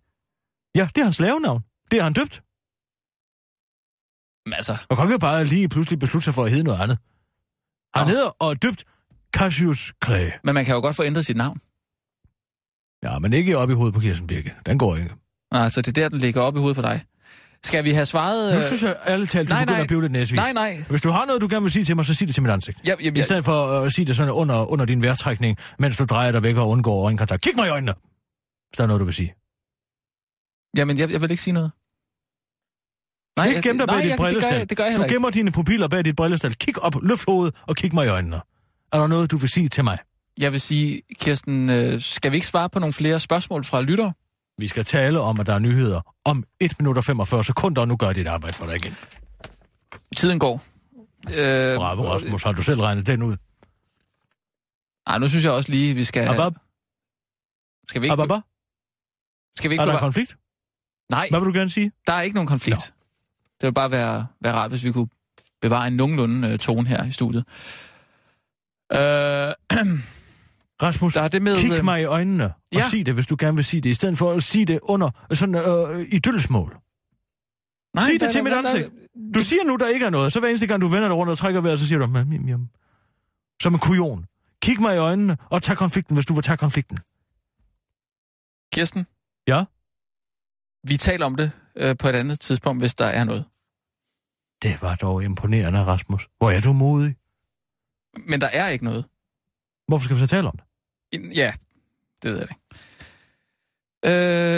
[0.76, 1.62] Ja, det er hans lavenavn.
[1.92, 2.44] Det er han døbt.
[4.46, 6.98] Men altså, Og kan ikke bare lige pludselig beslutte sig for at hedde noget andet.
[7.96, 8.12] Han Nå.
[8.12, 8.84] hedder og er døbt
[9.36, 10.30] Cassius Clay.
[10.44, 11.60] men man kan jo godt få ændret sit navn.
[13.04, 14.56] Ja, men ikke op i hovedet på Kirsten Birke.
[14.66, 15.16] Den går ikke.
[15.52, 17.06] Altså, det er der, den ligger op i hovedet på dig.
[17.64, 18.56] Skal vi have svaret...
[18.56, 19.82] Nu synes jeg ærligt talt, du nej, begynder nej.
[19.82, 20.36] at blive lidt næsvis.
[20.36, 20.84] Nej, nej.
[20.90, 22.52] Hvis du har noget, du gerne vil sige til mig, så sig det til mit
[22.52, 22.80] ansigt.
[22.88, 25.98] Ja, jamen, I jeg, stedet for at sige det sådan under, under din vejrtrækning, mens
[25.98, 27.42] du drejer dig væk og undgår øjenkontakt.
[27.44, 27.94] Kig mig i øjnene!
[28.70, 29.34] Hvis der er noget, du vil sige.
[30.78, 31.72] jamen, jeg, jeg vil ikke sige noget.
[33.40, 34.94] Skal ikke gemme dig bag nej, dit jeg, det, gør jeg, det gør jeg Du
[34.94, 35.16] heller ikke.
[35.16, 36.56] gemmer dine pupiller bag dit brillestel.
[36.56, 38.36] Kig op, løft hovedet og kig mig i øjnene.
[38.92, 39.98] Er der noget, du vil sige til mig?
[40.40, 44.12] Jeg vil sige, Kirsten, øh, skal vi ikke svare på nogle flere spørgsmål fra lytter?
[44.64, 47.88] Vi skal tale om, at der er nyheder om 1 minut og 45 sekunder, og
[47.88, 48.96] nu gør dit arbejde for dig igen.
[50.16, 50.62] Tiden går.
[51.38, 52.44] Øh, Bravo, Rasmus.
[52.44, 53.36] Har du selv regnet den ud?
[55.08, 56.28] Ej, nu synes jeg også lige, vi skal...
[56.28, 56.54] Abab,
[57.90, 58.40] Skal vi ikke, ababa.
[59.58, 60.38] skal vi ikke Er der en konflikt?
[61.12, 61.92] Nej, Hvad vil du gerne sige?
[62.08, 62.94] der er ikke nogen konflikt.
[63.62, 65.08] Det vil bare være, være rart, hvis vi kunne
[65.62, 67.46] bevare en nogenlunde øh, tone her i studiet.
[68.94, 69.54] Øh,
[70.84, 71.58] Rasmus, der er det med...
[71.58, 72.90] kig øh, mig i øjnene og ja.
[72.90, 75.10] sig det, hvis du gerne vil sige det, i stedet for at sige det under
[75.34, 76.78] sådan øh, idylsmål.
[77.96, 78.90] Nej, Sig det der- til der- mit der- ansigt.
[79.36, 81.32] Du siger nu, der ikke er noget, så hver eneste gang, du vender dig rundt
[81.32, 82.70] og trækker vejret, så siger du, "Mam, jam, jam."
[83.62, 84.26] som en kujon.
[84.62, 86.98] Kig mig i øjnene og tag konflikten, hvis du vil tage konflikten.
[88.74, 89.06] Kirsten?
[89.48, 89.64] Ja?
[90.88, 93.46] Vi taler om det øh, på et andet tidspunkt, hvis der er noget.
[94.62, 96.28] Det var dog imponerende, Rasmus.
[96.38, 97.16] Hvor er du modig?
[98.28, 99.06] Men der er ikke noget.
[99.88, 100.66] Hvorfor skal vi så tale om det?
[101.36, 101.54] Ja,
[102.24, 102.62] det ved jeg ikke.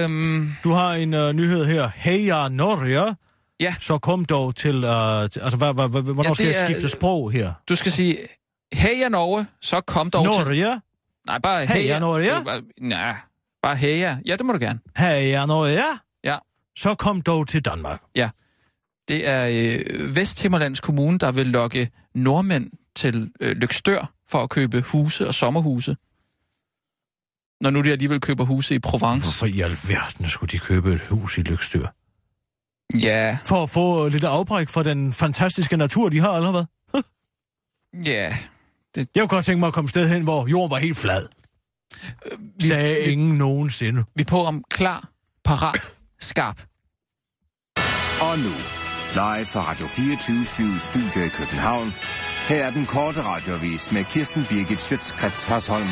[0.03, 1.89] Øhm, Du har en uh, nyhed her.
[1.95, 3.15] Heja Norge.
[3.59, 3.75] Ja.
[3.79, 4.81] Så kom dog til...
[4.81, 4.85] Til
[5.39, 7.53] altså, hvad, hvad, hvad, hvornår Ja, ja, skal jeg er- skifte sprog her?
[7.69, 8.17] du skal sige,
[8.73, 10.31] heja Norge, så kom dog til...
[10.45, 10.81] Norge.
[11.27, 11.99] Nej, bare Heja heja.
[11.99, 12.61] Norge?
[12.81, 13.15] Nej,
[13.63, 14.17] bare heja.
[14.25, 14.79] Ja, det må du gerne.
[14.97, 15.83] Heja Norge.
[16.23, 16.37] Ja.
[16.77, 18.01] Så kom dog til Danmark.
[19.07, 24.81] Det er øh, Vesthimmerlands Kommune, der vil lokke nordmænd til øh, Lykstør for at købe
[24.81, 25.95] huse og sommerhuse.
[27.61, 29.23] Når nu de alligevel køber huse i Provence.
[29.25, 31.87] Hvorfor i alverden skulle de købe et hus i Lykstyr?
[32.99, 36.63] Ja, For at få lidt afbræk fra den fantastiske natur, de har, eller hvad?
[38.13, 38.35] ja.
[38.95, 41.27] Jeg kunne godt tænke mig at komme et sted hen, hvor jorden var helt flad.
[42.61, 44.03] Sagde vi- ingen nogensinde.
[44.15, 45.09] Vi er på om klar,
[45.43, 46.61] parat, skarp.
[48.21, 48.51] Og nu,
[49.13, 51.93] live fra Radio 24 Studio i København.
[52.47, 55.87] Her er den korte radiovis med Kirsten Birgit Schøtzgrads Hasholm.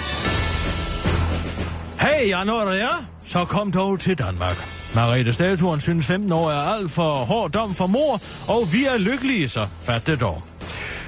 [2.04, 2.96] Hey, jeg når det ja?
[3.24, 4.58] Så kom dog til Danmark.
[4.96, 8.98] Margrethe Statuen synes 15 år er alt for hård dom for mor, og vi er
[8.98, 10.44] lykkelige, så fat det dog.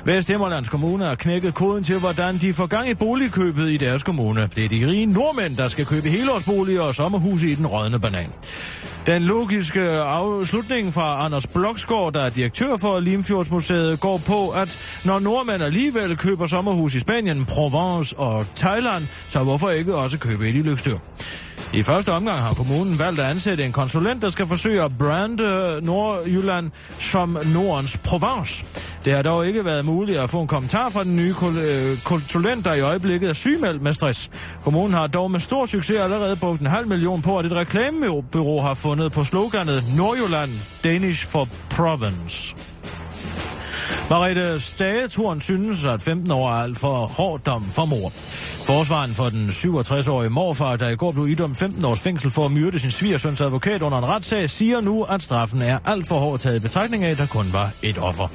[0.05, 4.49] Vesthimmerlands Kommune har knækket koden til, hvordan de får gang i boligkøbet i deres kommune.
[4.55, 8.29] Det er de rige nordmænd, der skal købe helårsboliger og sommerhuse i den rådne banan.
[9.07, 15.19] Den logiske afslutning fra Anders Bloksgaard, der er direktør for Limfjordsmuseet, går på, at når
[15.19, 20.55] nordmænd alligevel køber sommerhus i Spanien, Provence og Thailand, så hvorfor ikke også købe et
[20.55, 20.97] i Lykstør?
[21.75, 25.43] I første omgang har kommunen valgt at ansætte en konsulent, der skal forsøge at brande
[25.43, 28.65] øh, Nordjylland som Nordens Provence.
[29.05, 32.65] Det har dog ikke været muligt at få en kommentar fra den nye øh, konsulent,
[32.65, 34.31] der i øjeblikket er sygemeldt med stress.
[34.63, 38.61] Kommunen har dog med stor succes allerede brugt en halv million på, at et reklamebyrå
[38.61, 40.51] har fundet på sloganet Nordjylland,
[40.83, 42.55] Danish for Provence.
[44.09, 48.11] Mariette Stageturen synes, at 15 år er alt for hård dom for mor.
[48.65, 52.51] Forsvaren for den 67-årige morfar, der i går blev idømt 15 års fængsel for at
[52.51, 56.39] myrde sin svigersøns advokat under en retssag, siger nu, at straffen er alt for hård
[56.39, 58.27] taget i betragtning af, at der kun var et offer.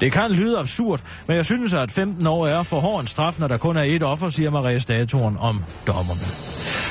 [0.00, 3.38] Det kan lyde absurd, men jeg synes, at 15 år er for hård en straf,
[3.38, 6.20] når der kun er et offer, siger Maria Statoren om dommerne.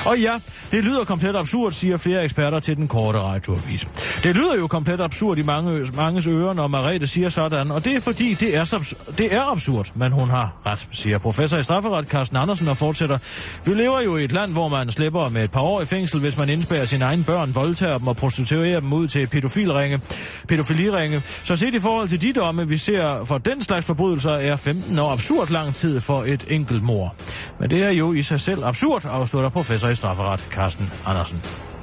[0.06, 0.40] Og ja,
[0.72, 3.88] det lyder komplet absurd, siger flere eksperter til den korte radioavis.
[4.24, 7.96] Det lyder jo komplet absurd i mange, manges ører, når Marete siger sådan, og det
[7.96, 11.64] er fordi, det er, så, det er absurd, men hun har ret, siger professor i
[11.64, 13.18] strafferet Carsten Andersen og fortsætter.
[13.66, 16.20] Vi lever jo i et land, hvor man slipper med et par år i fængsel,
[16.20, 20.00] hvis man indspærer sine egne børn, voldtager dem og prostituerer dem ud til pædofilringe,
[20.48, 21.22] pædofiliringe.
[21.44, 25.00] Så set i forhold til de domme, vi ser for den slags forbrydelser, er 15
[25.00, 27.16] år absurd lang tid for et enkelt mor.
[27.60, 31.77] Men det er jo i sig selv absurd, afslutter professor i strafferet Carsten Andersen.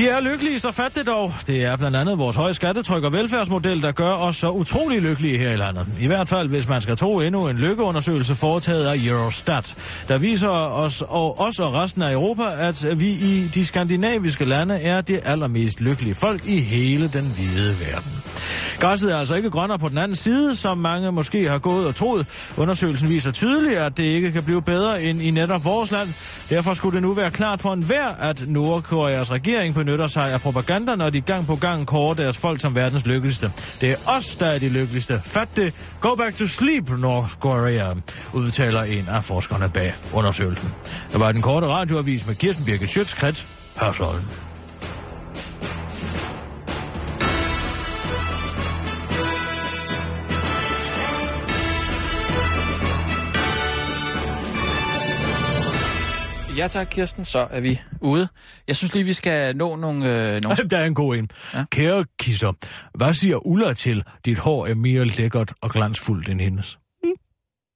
[0.00, 1.32] Vi er lykkelige, så fat det dog.
[1.46, 5.38] Det er blandt andet vores høje skattetryk og velfærdsmodel, der gør os så utrolig lykkelige
[5.38, 5.86] her i landet.
[6.00, 9.76] I hvert fald, hvis man skal tro endnu en lykkeundersøgelse foretaget af Eurostat,
[10.08, 14.74] der viser os og, os og resten af Europa, at vi i de skandinaviske lande
[14.74, 18.12] er det allermest lykkelige folk i hele den hvide verden.
[18.80, 21.94] Græsset er altså ikke grønnere på den anden side, som mange måske har gået og
[21.94, 22.52] troet.
[22.56, 26.08] Undersøgelsen viser tydeligt, at det ikke kan blive bedre end i netop vores land.
[26.50, 30.96] Derfor skulle det nu være klart for enhver, at Nordkoreas regering benytter sig af propaganda,
[30.96, 33.52] når de gang på gang kårer deres folk som verdens lykkeligste.
[33.80, 35.20] Det er os, der er de lykkeligste.
[35.24, 35.74] Fat det.
[36.00, 37.94] Go back to sleep, North Korea,
[38.32, 40.68] udtaler en af forskerne bag undersøgelsen.
[41.12, 44.22] Det var den korte radioavis med Kirsten Birke Schøtzgrads Hørsholm.
[56.56, 58.28] Ja tak, Kirsten, så er vi ude.
[58.68, 60.34] Jeg synes lige, vi skal nå nogle...
[60.34, 60.56] Øh, nogle...
[60.70, 61.28] Der er en god en.
[61.54, 61.64] Ja.
[61.70, 62.52] Kære kisser,
[62.94, 66.78] hvad siger Ulla til, dit hår er mere lækkert og glansfuldt end hendes?
[67.04, 67.08] Er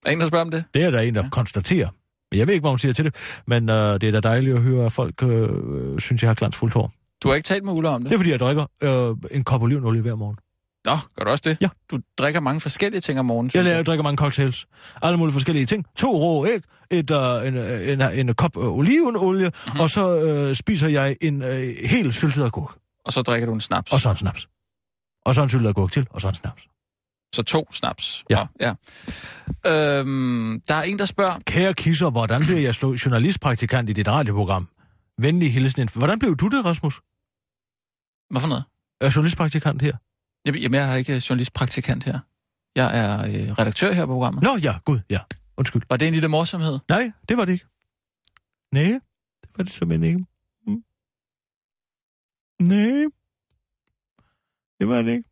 [0.05, 0.65] der en, der spørger om det?
[0.75, 1.29] Det er der en, der ja.
[1.29, 1.89] konstaterer.
[2.33, 3.15] Jeg ved ikke, hvad hun siger til det,
[3.47, 5.49] men øh, det er da dejligt at høre, at folk øh,
[5.99, 6.93] synes, jeg har glansfuldt hår.
[7.23, 8.11] Du har ikke talt med Ulla om det?
[8.11, 10.37] Det er, fordi jeg drikker øh, en kop olivenolie hver morgen.
[10.85, 11.59] Nå, gør du også det?
[11.61, 11.69] Ja.
[11.91, 13.51] Du drikker mange forskellige ting om morgenen.
[13.55, 14.67] Jeg, laver, jeg drikker mange cocktails.
[15.03, 15.87] Alle mulige forskellige ting.
[15.97, 19.81] To rå æg, et, øh, en, øh, en, en, en kop øh, olivenolie, mm-hmm.
[19.81, 22.79] og så øh, spiser jeg en øh, helt syltet agurk.
[23.05, 23.93] Og så drikker du en snaps.
[23.93, 24.49] Og så en snaps.
[25.25, 26.63] Og så en syltet agurk til, og så en snaps.
[27.35, 28.25] Så to snaps.
[28.31, 28.47] Ja.
[28.61, 28.73] Nå, ja.
[29.71, 31.39] Øhm, der er en, der spørger...
[31.47, 34.69] Kære kisser, hvordan bliver jeg slå journalistpraktikant i dit radioprogram?
[35.19, 35.89] Venlig hilsen.
[35.95, 37.01] Hvordan blev du det, Rasmus?
[38.31, 38.65] Hvad for noget?
[39.01, 39.97] Er journalistpraktikant her?
[40.47, 42.19] Jamen, jeg er ikke journalistpraktikant her.
[42.77, 44.43] Jeg er øh, redaktør her på programmet.
[44.43, 45.19] Nå ja, gud, ja.
[45.57, 45.83] Undskyld.
[45.89, 46.79] Var det en lille morsomhed?
[46.89, 47.67] Nej, det var det ikke.
[48.73, 48.83] Nej,
[49.43, 50.27] det var det simpelthen ikke.
[50.67, 50.85] Mm.
[52.69, 53.05] Nej,
[54.81, 55.29] det var det ikke.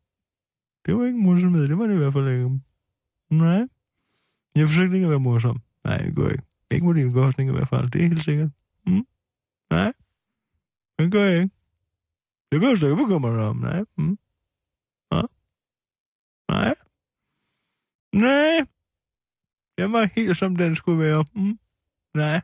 [0.86, 2.60] Det var ikke morsomhed, det var det i hvert fald ikke.
[3.30, 3.68] Nej,
[4.56, 5.62] jeg forsøgte ikke at være morsom.
[5.84, 6.44] Nej, det går ikke.
[6.70, 8.50] Ikke mod din kostning i hvert fald, det er helt sikkert.
[8.86, 9.06] Mm.
[9.70, 9.92] Nej,
[10.98, 11.54] det gør jeg ikke.
[12.52, 13.84] Det behøver du ikke bekymre dig om, nej.
[13.98, 14.18] Mm.
[16.50, 16.54] Ja.
[16.54, 16.74] Nej.
[18.14, 18.66] Nej.
[19.78, 21.24] Den var helt som den skulle være.
[21.34, 21.58] Mm.
[22.14, 22.40] Nej.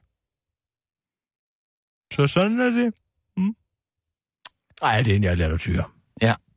[2.12, 2.94] Så sådan er det.
[3.36, 3.56] Mm.
[4.82, 5.84] Ej, det er en, jeg lader tyre.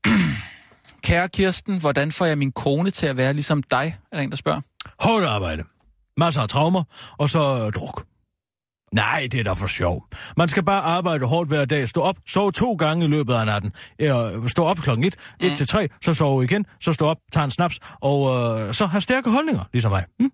[1.07, 3.97] Kære Kirsten, hvordan får jeg min kone til at være ligesom dig?
[4.11, 4.61] Er der en, der spørger.
[4.99, 5.63] Hårdt arbejde.
[6.17, 6.83] Masser af traumer,
[7.17, 8.05] og så druk.
[8.93, 10.07] Nej, det er da for sjov.
[10.37, 13.45] Man skal bare arbejde hårdt hver dag, stå op, sove to gange i løbet af
[13.45, 13.71] natten.
[14.49, 17.51] Stå op klokken 1, 1 til 3, så sove igen, så stå op, tage en
[17.51, 18.19] snaps, og
[18.59, 20.05] øh, så have stærke holdninger, ligesom mig.
[20.19, 20.29] Hm?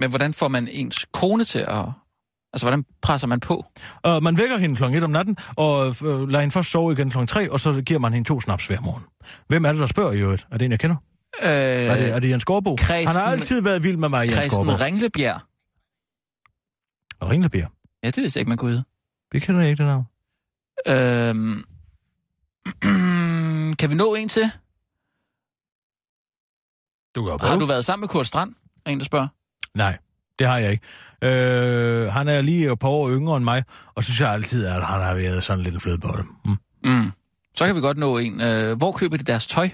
[0.00, 1.84] Men hvordan får man ens kone til at...
[2.52, 3.64] Altså, hvordan presser man på?
[4.08, 7.10] Uh, man vækker hende klokken 1 om natten, og øh, lader hende først sove igen
[7.10, 9.04] klokken 3, og så giver man hende to snaps hver morgen.
[9.48, 10.46] Hvem er det, der spørger i øvrigt?
[10.52, 10.96] Er det en, jeg kender?
[11.42, 12.76] Øh, Er det, er det Jens Gårdbo?
[12.80, 14.70] Kristen- Han har altid været vild med mig, Jens Gårdbo.
[14.70, 15.40] Kristen Ringlebjerg.
[17.22, 17.70] Ringlebjerg.
[18.02, 18.84] Ja, det vidste jeg ikke, man kunne hedde.
[19.32, 20.04] Vi kender ikke det navn.
[20.86, 21.64] Øhm...
[23.78, 24.50] kan vi nå en til?
[27.14, 28.54] Du kan Har du været sammen med Kurt Strand?
[28.86, 29.28] Er en, der spørger.
[29.74, 29.98] Nej,
[30.38, 30.86] det har jeg ikke.
[31.22, 33.64] Øh, han er lige et par år yngre end mig,
[33.94, 36.24] og så synes jeg altid, at han har været sådan lidt en flødebolle.
[36.44, 36.56] Mm.
[36.84, 37.12] Mm.
[37.54, 38.40] Så kan vi godt nå en.
[38.40, 39.70] Øh, hvor køber de deres tøj?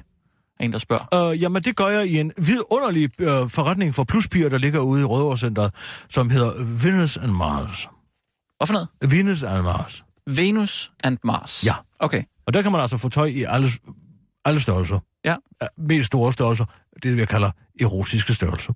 [0.61, 1.31] En, der spørger.
[1.31, 5.01] Øh, jamen, det gør jeg i en vidunderlig øh, forretning for pluspiger, der ligger ude
[5.01, 5.75] i Rødovrecenteret,
[6.11, 6.53] som hedder
[6.83, 7.89] Venus and Mars.
[8.57, 8.89] Hvad for noget?
[9.09, 10.05] Venus and Mars.
[10.27, 11.65] Venus and Mars.
[11.67, 11.75] Ja.
[11.99, 12.23] Okay.
[12.47, 13.69] Og der kan man altså få tøj i alle,
[14.45, 14.99] alle størrelser.
[15.25, 15.37] Ja.
[15.63, 16.65] Øh, Mest store størrelser.
[17.03, 17.51] Det, jeg kalder
[17.81, 18.73] erotiske størrelser.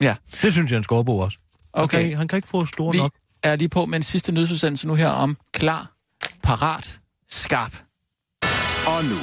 [0.00, 0.16] Ja.
[0.42, 1.38] Det synes jeg, en skorbo også.
[1.74, 2.08] Han, Okay.
[2.08, 3.12] kan, han kan ikke få store Vi nok.
[3.42, 5.92] er lige på med en sidste nyhedsudsendelse nu her om klar,
[6.42, 7.72] parat, skarp.
[8.86, 9.16] Og nu,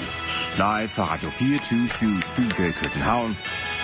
[0.57, 3.37] live fra Radio 24 Studio i København.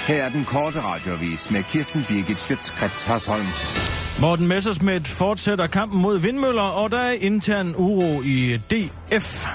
[0.08, 3.46] Her er den korte radiovis med Kirsten Birgit Schøtzgrads Hasholm.
[4.22, 9.48] Morten Messersmith fortsætter kampen mod vindmøller, og der er intern uro i DF.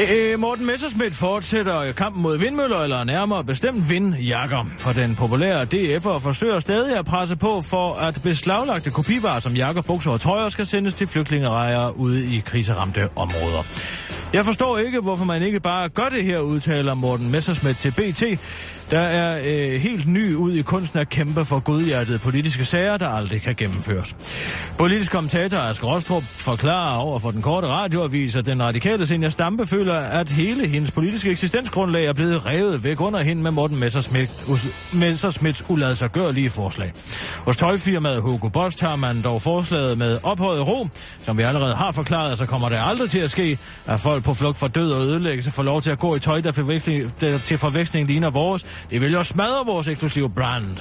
[0.00, 4.66] Øh, øh, Morten Messersmith fortsætter kampen mod vindmøller, eller nærmere bestemt vindjakker.
[4.78, 9.82] For den populære DF'er forsøger stadig at presse på for, at beslaglagte kopivarer som jakker,
[9.82, 13.62] bukser og trøjer skal sendes til flygtningerejere ude i kriseramte områder.
[14.32, 18.22] Jeg forstår ikke, hvorfor man ikke bare gør det her, udtaler Morten Messersmith til BT,
[18.90, 23.08] der er øh, helt ny ud i kunsten at kæmpe for godhjertede politiske sager, der
[23.08, 24.16] aldrig kan gennemføres.
[24.78, 29.66] Politisk kommentator Ask Rostrup forklarer over for den korte radioavis, at den radikale senior Stampe
[29.66, 34.32] føler, at hele hendes politiske eksistensgrundlag er blevet revet væk under hende med Morten Messersmith,
[34.92, 36.92] Messersmiths uladsagørlige forslag.
[37.36, 40.88] Hos tøjfirmaet Hugo Boss tager man dog forslaget med ophøjet ro.
[41.24, 44.34] Som vi allerede har forklaret, så kommer det aldrig til at ske, at folk på
[44.34, 47.38] flugt fra død og ødelæggelse får lov til at gå i tøj, der, forveksling, der
[47.38, 48.66] til forveksling ligner vores.
[48.90, 50.78] Det vil jo smadre vores eksklusive brand.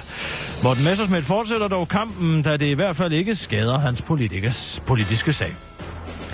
[0.64, 5.34] Morten Messersmith fortsætter dog kampen, da det i hvert fald ikke skader hans politikers, politiske
[5.34, 5.67] sag.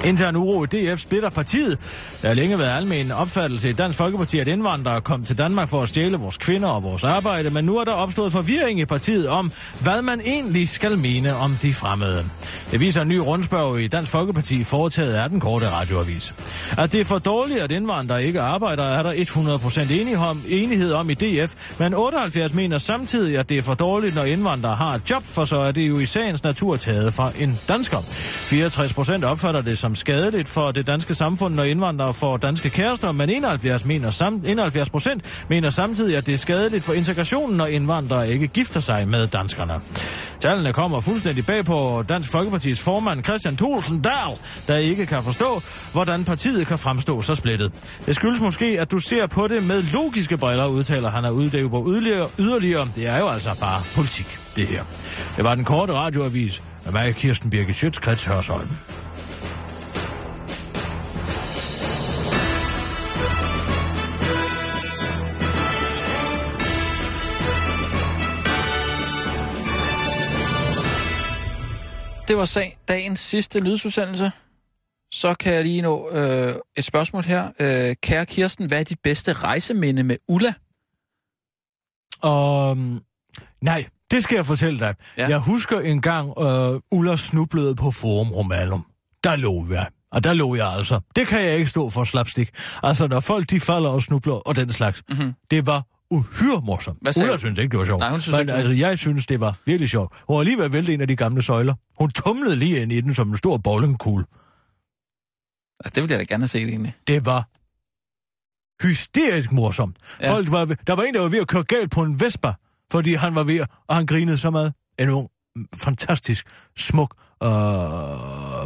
[0.05, 1.77] Intern uro i DF splitter partiet.
[2.21, 5.81] Der har længe været almen opfattelse i Dansk Folkeparti, at indvandrere kom til Danmark for
[5.81, 9.27] at stjæle vores kvinder og vores arbejde, men nu er der opstået forvirring i partiet
[9.27, 12.25] om, hvad man egentlig skal mene om de fremmede.
[12.71, 16.33] Det viser en ny rundspørg i Dansk Folkeparti foretaget af den korte radioavis.
[16.77, 20.93] At det er for dårligt, at indvandrere ikke arbejder, er der 100% enighed om, enighed
[20.93, 24.95] om i DF, men 78 mener samtidig, at det er for dårligt, når indvandrere har
[24.95, 27.97] et job, for så er det jo i sagens natur taget fra en dansker.
[27.97, 33.29] 64% opfatter det som skadeligt for det danske samfund, når indvandrere får danske kærester, men
[33.29, 38.29] 71 mener sam, 71 procent mener samtidig, at det er skadeligt for integrationen, når indvandrere
[38.29, 39.73] ikke gifter sig med danskerne.
[40.39, 44.37] Tallene kommer fuldstændig bag på Dansk Folkepartis formand Christian Thulsen Dahl,
[44.67, 45.61] der ikke kan forstå,
[45.93, 47.71] hvordan partiet kan fremstå så splittet.
[48.05, 51.89] Det skyldes måske, at du ser på det med logiske briller, udtaler han og uddæve
[51.89, 52.87] yderligere, yderligere.
[52.95, 54.83] Det er jo altså bare politik, det her.
[55.35, 58.69] Det var den korte radioavis med mig, Kirsten Birgit Schøtz, Hørsholm.
[72.27, 74.31] Det var sag dagens sidste lydsudsendelse.
[75.13, 77.49] Så kan jeg lige nå øh, et spørgsmål her.
[77.59, 80.53] Øh, kære Kirsten, hvad er dit bedste rejseminde med Ulla?
[82.23, 83.01] Um,
[83.61, 84.95] nej, det skal jeg fortælle dig.
[85.17, 85.27] Ja.
[85.27, 88.85] Jeg husker en gang, uh, Ulla snublede på Forum Romanum.
[89.23, 89.87] Der lå jeg.
[90.11, 90.99] Og der lå jeg altså.
[91.15, 92.49] Det kan jeg ikke stå for slapstik.
[92.83, 95.03] Altså, når folk de falder og snubler og den slags.
[95.09, 95.33] Mhm.
[95.51, 96.97] Det var uhyre morsomt.
[97.01, 97.99] Hvad sagde Ulla synes ikke, det var sjovt.
[97.99, 100.13] Nej, hun synes Men ikke, altså, jeg synes, det var virkelig sjovt.
[100.27, 101.75] Hun var lige ved at vælte en af de gamle søjler.
[101.99, 104.25] Hun tumlede lige ind i den som en stor bowlingkugle.
[105.79, 106.93] Altså, det ville jeg da gerne have set egentlig.
[107.07, 107.49] Det var
[108.87, 109.97] hysterisk morsomt.
[110.21, 110.31] Ja.
[110.33, 112.53] Folk var ved, der var en, der var ved at køre galt på en Vespa,
[112.91, 114.73] fordi han var ved, at- og han grinede så meget.
[114.99, 115.29] En ung,
[115.75, 116.47] fantastisk,
[116.77, 117.49] smuk øh,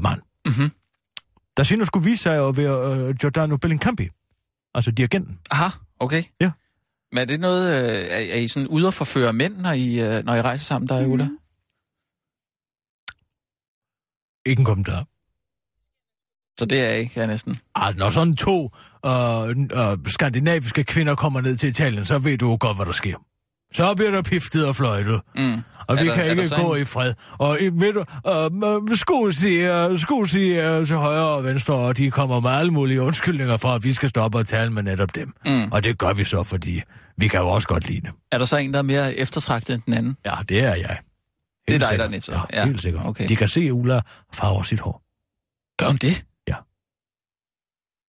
[0.04, 0.22] mand.
[0.46, 0.72] Mhm.
[1.58, 4.10] Der senere skulle vise sig at være øh, Giordano Bellincampi,
[4.76, 5.40] altså dirigenten.
[5.52, 5.68] Aha,
[6.00, 6.24] okay.
[6.42, 6.52] Ja.
[7.12, 10.00] Men er det noget, øh, er, er I sådan ude at forføre mænd, når I,
[10.00, 11.30] øh, når I rejser sammen, der er Ulla?
[14.46, 15.06] Ikke en kommentar.
[16.60, 17.60] Så det er ikke, jeg næsten.
[17.76, 18.72] Altså, når sådan to
[19.06, 23.18] øh, øh, skandinaviske kvinder kommer ned til Italien, så ved du godt, hvad der sker.
[23.74, 25.22] Så bliver der piftet og fløjtet.
[25.36, 25.54] Mm.
[25.88, 27.14] Og Er vi der- kan ikke gå en- i fred.
[27.38, 28.00] Og øh, ved du,
[28.92, 33.02] øh, skusi, uh, skusi uh, til højre og venstre, og de kommer med alle mulige
[33.02, 35.34] undskyldninger for, at vi skal stoppe og tale med netop dem.
[35.46, 35.72] Mm.
[35.72, 36.82] Og det gør vi så, fordi
[37.18, 38.12] vi kan jo også godt lide dem.
[38.32, 40.18] Er der så en, der er mere eftertragtet end den anden?
[40.26, 40.78] Ja, det er jeg.
[40.78, 40.92] Det er
[41.70, 42.08] Helt dig, der er sikkert.
[42.10, 42.48] den efter.
[42.54, 43.06] Ja, Ja, helt sikkert.
[43.06, 43.28] okay.
[43.28, 44.02] De kan se, at Ulla
[44.34, 45.02] farver sit hår.
[45.80, 46.24] Gør hun det?